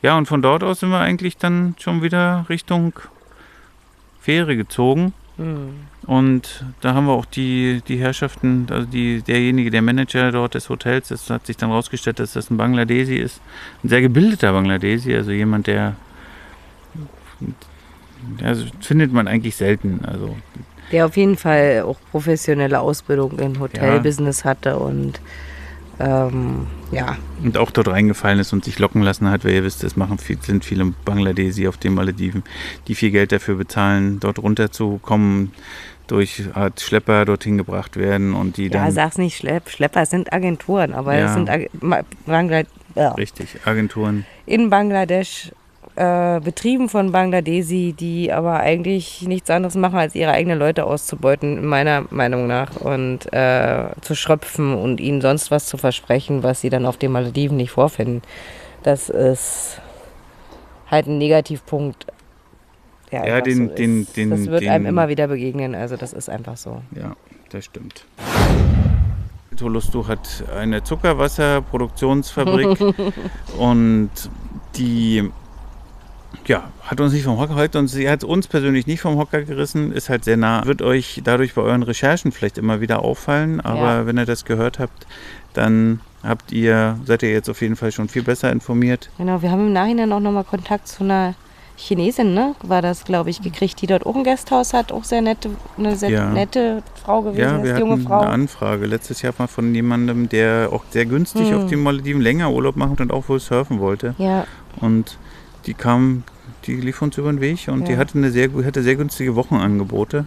Ja, 0.03 0.19
und 0.19 0.27
von 0.27 0.43
dort 0.43 0.63
aus 0.63 0.81
sind 0.81 0.91
wir 0.91 1.01
eigentlich 1.01 1.39
dann 1.39 1.75
schon 1.79 2.03
wieder 2.03 2.45
Richtung 2.49 2.93
Fähre 4.21 4.57
gezogen. 4.57 5.13
Hm. 5.37 5.75
Und 6.07 6.65
da 6.83 6.93
haben 6.95 7.07
wir 7.07 7.13
auch 7.15 7.25
die, 7.25 7.81
die 7.89 7.97
Herrschaften, 7.97 8.67
also 8.71 8.87
die, 8.87 9.23
derjenige, 9.23 9.71
der 9.71 9.81
Manager 9.81 10.31
dort 10.31 10.53
des 10.55 10.69
Hotels, 10.69 11.09
das 11.09 11.31
hat 11.31 11.47
sich 11.47 11.57
dann 11.57 11.71
rausgestellt, 11.71 12.19
dass 12.19 12.35
das 12.35 12.51
ein 12.51 12.59
Bangladesi 12.59 13.17
ist. 13.17 13.41
Ein 13.83 13.89
sehr 13.89 14.03
gebildeter 14.03 14.53
Bangladesi, 14.53 15.15
also 15.15 15.31
jemand, 15.31 15.67
der, 15.67 15.97
also 18.43 18.67
findet 18.81 19.13
man 19.13 19.29
eigentlich 19.29 19.57
selten. 19.57 20.01
Also 20.05 20.37
Der 20.93 21.07
auf 21.07 21.17
jeden 21.17 21.37
Fall 21.37 21.83
auch 21.87 21.99
professionelle 22.11 22.81
Ausbildung 22.81 23.39
im 23.39 23.59
Hotelbusiness 23.61 24.45
hatte 24.45 24.79
und 24.79 25.21
ähm, 26.01 26.67
ja, 26.91 27.17
und 27.43 27.57
auch 27.57 27.71
dort 27.71 27.87
reingefallen 27.87 28.41
ist 28.41 28.53
und 28.53 28.65
sich 28.65 28.81
locken 28.81 29.03
lassen 29.03 29.31
hat, 29.31 29.45
weil 29.45 29.53
ihr 29.53 29.63
wisst, 29.65 29.85
es 29.85 29.95
machen 29.97 30.19
viel, 30.19 30.39
sind 30.43 30.65
viele 30.65 30.87
Bangladesi 31.05 31.69
auf 31.69 31.77
den 31.77 31.95
Malediven, 31.95 32.43
die 32.89 32.97
viel 32.97 33.13
Geld 33.13 33.31
dafür 33.31 33.55
bezahlen, 33.55 34.19
dort 34.19 34.41
runterzukommen, 34.41 35.53
durch 36.09 36.43
Art 36.53 36.81
Schlepper 36.81 37.25
dorthin 37.25 37.59
gebracht 37.59 37.97
werden 37.97 38.35
und 38.35 38.57
die 38.57 38.65
ja, 38.65 38.71
dann. 38.71 38.91
sag's 38.91 39.19
nicht, 39.19 39.37
Schlepp, 39.37 39.71
Schlepper 39.71 40.05
sind 40.05 40.33
Agenturen, 40.33 40.93
aber 40.95 41.17
Ja. 41.17 41.27
es 41.27 41.35
sind 41.35 41.49
Ag 41.49 41.71
Banglad 42.27 42.67
ja. 42.97 43.13
Richtig, 43.13 43.57
Agenturen. 43.65 44.27
in 44.47 44.71
Bangladesch 44.71 45.53
äh, 45.97 46.41
betrieben 46.41 46.89
von 46.89 47.13
Bangladesi, 47.13 47.95
die 47.99 48.33
aber 48.33 48.61
eigentlich 48.61 49.23
nichts 49.23 49.49
anderes 49.51 49.77
machen, 49.77 49.99
als 49.99 50.15
ihre 50.15 50.33
eigenen 50.33 50.59
Leute 50.59 50.85
auszubeuten, 50.87 51.65
meiner 51.65 52.05
Meinung 52.11 52.47
nach, 52.47 52.77
und 52.77 53.33
äh, 53.33 53.87
zu 54.01 54.15
schröpfen 54.15 54.75
und 54.75 55.01
ihnen 55.01 55.21
sonst 55.21 55.51
was 55.51 55.67
zu 55.67 55.77
versprechen, 55.77 56.43
was 56.43 56.61
sie 56.61 56.71
dann 56.71 56.85
auf 56.87 56.97
den 56.97 57.13
Malediven 57.13 57.57
nicht 57.57 57.71
vorfinden. 57.71 58.23
Das 58.83 59.09
ist 59.09 59.81
halt 60.91 61.07
ein 61.07 61.19
Negativpunkt. 61.19 62.07
der 63.13 63.27
Ja, 63.29 63.41
den- 63.41 63.69
so 63.69 63.75
den- 63.75 64.07
den- 64.17 64.31
das 64.31 64.47
wird 64.47 64.63
den- 64.63 64.71
einem 64.71 64.87
immer 64.87 65.09
wieder 65.09 65.29
begegnen, 65.29 65.75
also 65.77 65.97
das 65.97 66.13
ist 66.13 66.29
einfach 66.29 66.57
so. 66.57 66.83
Ja, 66.97 67.15
das 67.51 67.65
stimmt. 67.67 68.05
Tolustu 69.57 70.09
hat 70.09 70.43
eine 70.59 70.83
Zuckerwasserproduktionsfabrik 70.83 72.77
und 73.59 74.11
die 74.77 75.31
ja, 76.47 76.65
hat 76.83 77.01
uns 77.01 77.13
nicht 77.13 77.25
vom 77.25 77.39
Hocker 77.39 77.55
heute 77.55 77.79
und 77.79 77.89
sie 77.89 78.09
hat 78.09 78.25
uns 78.25 78.47
persönlich 78.47 78.87
nicht 78.87 79.01
vom 79.01 79.17
Hocker 79.17 79.43
gerissen, 79.43 79.93
ist 79.93 80.09
halt 80.09 80.25
sehr 80.25 80.37
nah. 80.37 80.65
Wird 80.67 80.83
euch 80.83 81.21
dadurch 81.25 81.55
bei 81.55 81.63
euren 81.63 81.83
Recherchen 81.83 82.33
vielleicht 82.33 82.59
immer 82.59 82.81
wieder 82.81 83.01
auffallen, 83.01 83.61
aber 83.61 83.79
Ja. 83.81 84.07
wenn 84.07 84.19
ihr 84.19 84.27
das 84.27 84.45
gehört 84.45 84.79
habt, 84.79 85.07
dann 85.55 86.01
habt 86.23 86.53
ihr, 86.53 86.99
seid 87.05 87.23
ihr 87.23 87.31
jetzt 87.33 87.49
auf 87.51 87.61
jeden 87.63 87.77
Fall 87.77 87.93
schon 87.93 88.09
viel 88.09 88.23
besser 88.23 88.51
informiert. 88.53 89.11
Genau, 89.19 89.43
wir 89.43 89.51
haben 89.51 89.67
im 89.67 89.73
Nachhinein 89.73 90.13
auch 90.13 90.21
nochmal 90.21 90.45
Kontakt 90.45 90.89
zu 90.89 91.05
einer 91.05 91.35
Chinesin, 91.77 92.35
ne? 92.35 92.55
War 92.63 92.83
das, 92.83 93.05
glaube 93.05 93.31
ich, 93.31 93.43
gekriegt, 93.43 93.81
die 93.83 93.89
dort 93.89 94.07
auch 94.07 94.15
ein 94.15 94.23
Gasthaus 94.23 94.73
hat. 94.73 94.93
Auch 94.93 95.03
sehr 95.03 95.21
nette, 95.23 95.51
eine 95.77 95.97
sehr 95.97 96.09
Ja. 96.09 96.31
nette 96.31 96.85
Frau 97.05 97.21
gewesen, 97.23 97.41
Ja, 97.41 97.57
ist 97.57 97.65
wir 97.65 97.79
junge 97.81 97.93
hatten 97.95 98.03
Frau. 98.05 98.21
eine 98.21 98.31
Anfrage 98.31 98.87
letztes 98.87 99.23
Jahr 99.23 99.35
mal 99.39 99.49
von 99.49 99.75
jemandem, 99.75 100.29
der 100.29 100.69
auch 100.73 100.85
sehr 100.91 101.05
günstig 101.05 101.51
Hm. 101.51 101.57
auf 101.57 101.67
den 101.67 101.83
Malediven 101.83 102.21
länger 102.23 102.53
Urlaub 102.53 102.77
machen 102.77 102.97
und 103.01 103.13
auch 103.13 103.29
wohl 103.29 103.41
surfen 103.41 103.81
wollte. 103.81 104.15
Ja, 104.19 104.47
Und 104.81 105.19
die 105.67 105.75
kam, 105.75 106.25
die 106.67 106.77
lief 106.77 107.03
uns 107.03 107.19
über 107.19 107.31
den 107.33 107.41
Weg 107.41 107.69
und 107.69 107.89
die 107.89 107.93
Ja. 107.93 107.99
hatte 107.99 108.19
eine 108.19 108.31
sehr, 108.31 108.49
hatte 108.65 108.83
sehr 108.83 108.97
günstige 108.97 109.35
Wochenangebote. 109.35 110.27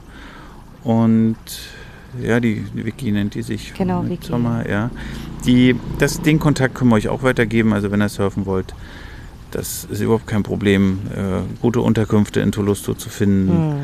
Und 0.84 1.38
ja, 2.21 2.39
die, 2.39 2.62
die 2.73 2.86
Vicky 2.86 3.12
nennt 3.12 3.36
die 3.36 3.41
sich. 3.41 3.73
Genau, 3.73 4.04
Vicky. 4.08 4.28
Sommer, 4.28 4.67
ja. 4.69 4.89
Die, 5.45 5.76
das, 6.00 6.21
den 6.21 6.39
Kontakt 6.39 6.76
können 6.76 6.89
wir 6.91 6.95
euch 6.95 7.10
auch 7.10 7.23
weitergeben, 7.23 7.73
also 7.73 7.91
wenn 7.91 8.02
ihr 8.02 8.10
surfen 8.10 8.45
wollt. 8.45 8.73
Das 9.52 9.86
ist 9.86 10.02
überhaupt 10.02 10.28
kein 10.28 10.43
Problem, 10.43 11.00
äh, 11.15 11.41
gute 11.62 11.82
Unterkünfte 11.82 12.41
in 12.41 12.52
Tolusto 12.52 12.93
zu 12.93 13.10
finden. 13.10 13.52
hm. 13.52 13.78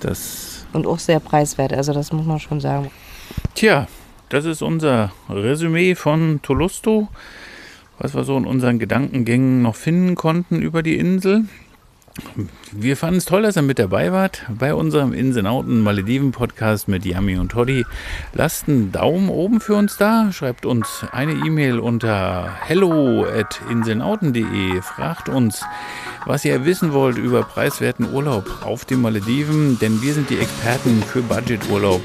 Das, 0.00 0.64
und 0.72 0.86
auch 0.86 1.00
sehr 1.00 1.18
preiswert, 1.18 1.72
also 1.72 1.92
das 1.92 2.12
muss 2.12 2.24
man 2.24 2.38
schon 2.38 2.60
sagen. 2.60 2.88
tja, 3.54 3.88
das 4.28 4.44
ist 4.44 4.62
unser 4.62 5.10
Resümee 5.28 5.96
von 5.96 6.40
Tolusto, 6.42 7.08
was 7.98 8.14
wir 8.14 8.24
so 8.24 8.36
in 8.36 8.46
unseren 8.46 8.78
Gedankengängen 8.78 9.62
noch 9.62 9.76
finden 9.76 10.14
konnten 10.14 10.62
über 10.62 10.82
die 10.82 10.96
Insel. 10.96 11.44
Wir 12.72 12.96
fanden 12.96 13.18
es 13.18 13.26
toll, 13.26 13.42
dass 13.42 13.56
ihr 13.56 13.62
mit 13.62 13.78
dabei 13.78 14.10
wart 14.12 14.44
bei 14.48 14.74
unserem 14.74 15.12
Insenauten 15.12 15.80
Malediven 15.80 16.32
Podcast 16.32 16.88
mit 16.88 17.06
Yami 17.06 17.38
und 17.38 17.52
Toddy. 17.52 17.86
Lasst 18.32 18.68
einen 18.68 18.90
Daumen 18.90 19.28
oben 19.28 19.60
für 19.60 19.76
uns 19.76 19.96
da, 19.96 20.32
schreibt 20.32 20.66
uns 20.66 21.06
eine 21.12 21.30
E-Mail 21.32 21.78
unter 21.78 22.50
hello@insenauten.de, 22.66 24.82
fragt 24.82 25.28
uns, 25.28 25.64
was 26.26 26.44
ihr 26.44 26.64
wissen 26.64 26.92
wollt 26.92 27.18
über 27.18 27.44
preiswerten 27.44 28.12
Urlaub 28.12 28.64
auf 28.64 28.84
den 28.84 29.00
Malediven, 29.00 29.78
denn 29.78 30.02
wir 30.02 30.12
sind 30.12 30.28
die 30.30 30.38
Experten 30.38 31.00
für 31.02 31.22
Budgeturlaub 31.22 32.02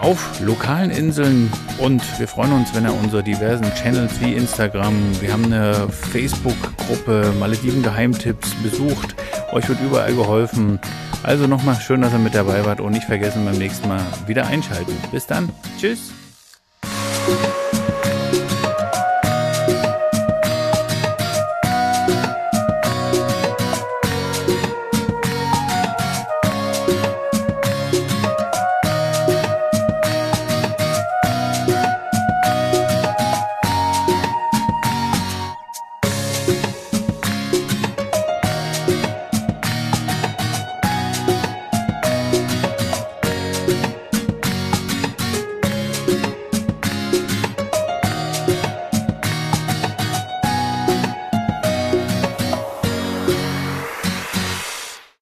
auf 0.00 0.40
lokalen 0.40 0.90
Inseln 0.90 1.52
und 1.78 2.02
wir 2.18 2.26
freuen 2.26 2.52
uns, 2.52 2.74
wenn 2.74 2.84
ihr 2.84 2.94
unsere 2.94 3.22
diversen 3.22 3.72
Channels 3.74 4.20
wie 4.20 4.34
Instagram, 4.34 4.94
wir 5.20 5.32
haben 5.32 5.44
eine 5.44 5.88
Facebook-Gruppe 5.90 7.32
Malediven 7.38 7.82
Geheimtipps 7.82 8.54
besucht. 8.62 9.14
Euch 9.52 9.68
wird 9.68 9.80
überall 9.80 10.14
geholfen. 10.14 10.80
Also 11.22 11.46
nochmal 11.46 11.76
schön, 11.76 12.00
dass 12.00 12.12
ihr 12.12 12.18
mit 12.18 12.34
dabei 12.34 12.64
wart 12.64 12.80
und 12.80 12.92
nicht 12.92 13.04
vergessen 13.04 13.44
beim 13.44 13.58
nächsten 13.58 13.88
Mal 13.88 14.00
wieder 14.26 14.46
einschalten. 14.46 14.96
Bis 15.12 15.26
dann. 15.26 15.50
Tschüss. 15.78 16.12